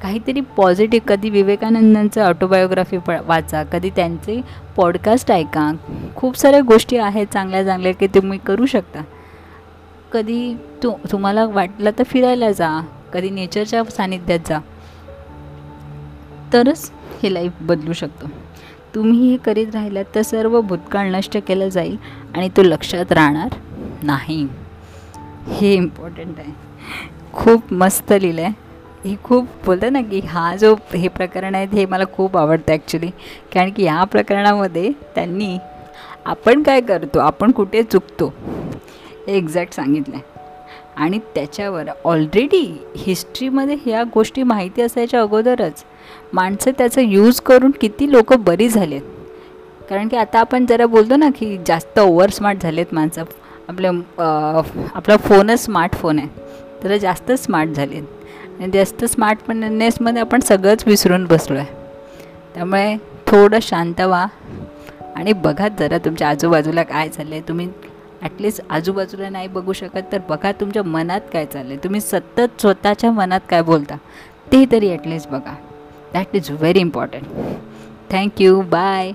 काहीतरी 0.03 0.41
पॉझिटिव्ह 0.41 1.07
कधी 1.09 1.31
विवेकानंदांचं 1.31 2.25
ऑटोबायोग्राफी 2.25 2.99
प 2.99 3.11
वाचा 3.27 3.63
कधी 3.63 3.91
त्यांचे 3.91 4.41
पॉडकास्ट 4.77 5.33
ऐका. 5.33 5.73
खूप 6.17 6.37
साऱ्या 6.37 6.61
गोष्टी 6.61 6.97
आहेत 6.97 7.27
चांगल्या 7.27 7.65
चांगल्या 7.65 7.95
की 7.95 8.07
तुम्ही 8.07 8.39
करू 8.39 8.67
शकता. 8.67 9.03
कधी 10.13 10.55
तु 10.83 10.93
तुम्हाला 11.13 11.47
वाटलं 11.47 11.91
तर 11.99 12.03
फिरायला 12.03 12.53
जा 12.53 12.81
कधी 13.13 13.31
नेचरच्या 13.31 13.85
सानिध्यात 13.85 14.39
जा. 14.47 14.59
तरच 16.53 16.91
हे 17.23 17.35
लाईफ 17.35 17.53
बदलू 17.61 17.93
शकतो. 17.93 18.27
तुम्ही 18.95 19.31
हे 19.31 19.37
करीत 19.37 19.75
राहिलात 19.75 20.05
तर 20.15 20.23
सर्व 20.23 20.61
भूतकाळ 20.61 21.11
नष्ट 21.11 21.37
केलं 21.47 21.69
जाईल 21.69 21.97
आणि 22.35 22.49
तो 22.49 22.63
लक्षात 22.63 23.13
राहणार 23.13 23.57
नाही. 24.03 24.47
हे 25.49 25.73
इम्पॉर्टंट 25.75 26.39
आहे. 26.39 26.53
खूप 27.33 27.73
मस्त 27.73 28.13
लिहिलं 28.13 28.43
आहे 28.43 28.67
हे 29.05 29.15
खूप 29.25 29.47
बोलतं 29.67 29.93
ना 29.93 30.01
की 30.03 30.21
हा 30.21 30.55
जो 30.57 30.75
हे 30.95 31.09
प्रकरण 31.09 31.55
आहे 31.55 31.67
हे 31.73 31.85
मला 31.87 32.05
खूप 32.13 32.37
आवडतं 32.37 32.73
ॲक्च्युली 32.73 33.11
कारण 33.55 33.71
की 33.71 33.85
या 33.85 34.05
प्रकरणामध्ये 34.05 34.91
त्यांनी 35.15 35.57
आपण 36.25 36.63
काय 36.63 36.81
करतो? 36.81 37.19
आपण 37.19 37.51
कुठे 37.51 37.83
चुकतो? 37.83 38.33
हे 39.27 39.37
एक्झॅक्ट 39.37 39.75
सांगितलं 39.75 40.17
आहे 40.17 40.38
आणि 40.99 41.19
त्याच्यावर 41.35 41.89
ऑलरेडी 42.05 42.63
हिस्ट्रीमध्ये 42.97 43.77
ह्या 43.85 44.03
गोष्टी 44.15 44.43
माहिती 44.43 44.83
असायच्या 44.83 45.21
अगोदरच. 45.21 45.85
माणसं 46.33 46.71
त्याचा 46.79 47.01
यूज 47.01 47.41
करून 47.41 47.71
किती 47.81 48.11
लोक 48.13 48.33
बरी 48.37 48.69
झालेत. 48.69 49.03
कारण 49.91 50.09
की 50.09 50.17
आता 50.17 50.41
आपण 50.41 50.67
जरा 50.67 50.87
बोलतो 50.87 51.17
ना 51.17 51.29
की 51.39 51.57
जास्त 51.67 51.99
ओव्हर 51.99 52.31
स्मार्ट 52.31 52.63
झालेत 52.63 52.95
माणसं. 52.95 53.25
आपल्या 53.69 53.91
आपला 54.95 55.17
फोनच 55.19 55.65
स्मार्टफोन 55.65 56.19
आहे. 56.19 56.29
तर 56.83 56.97
जास्त 56.97 57.33
स्मार्ट 57.33 57.71
झालेत. 57.71 58.03
आणि 58.61 58.71
जास्त 58.75 59.05
स्मार्टनेसमध्ये 59.05 60.21
आपण 60.21 60.41
सगळंच 60.41 60.87
विसरून 60.87 61.25
बसलो 61.25 61.59
आहे 61.59 61.77
त्यामुळे 62.55 62.97
थोडं 63.27 63.59
शांत 63.63 64.01
व्हा. 64.01 64.27
आणि 65.17 65.33
बघा 65.35 65.69
जरा 65.79 65.99
तुमच्या 65.99 66.29
आजूबाजूला 66.29 66.83
काय 66.83 67.09
चाललं 67.09 67.35
आहे 67.35 67.43
तुम्ही 67.49 67.69
ॲटलिस्ट 68.23 68.61
आजूबाजूला 68.71 69.29
नाही 69.29 69.49
बघू 69.49 69.73
शकत. 69.73 70.03
तर 70.13 70.19
बघा 70.29 70.53
तुमच्या 70.61 70.83
मनात 70.83 71.21
काय 71.33 71.47
चाललं 71.47 71.73
आहे 71.73 71.85
तुम्ही 71.85 72.01
सतत 72.01 72.61
स्वतःच्या 72.61 73.11
मनात 73.13 73.41
काय 73.51 73.63
बोलता 73.63 73.97
ते 74.53 74.65
तरी 74.73 74.91
ॲटलिस्ट 74.93 75.29
बघा. 75.31 75.55
That 76.13 76.37
is 76.37 76.51
very 76.51 76.81
important 76.81 78.13
thank you 78.13 78.61
bye 78.71 79.13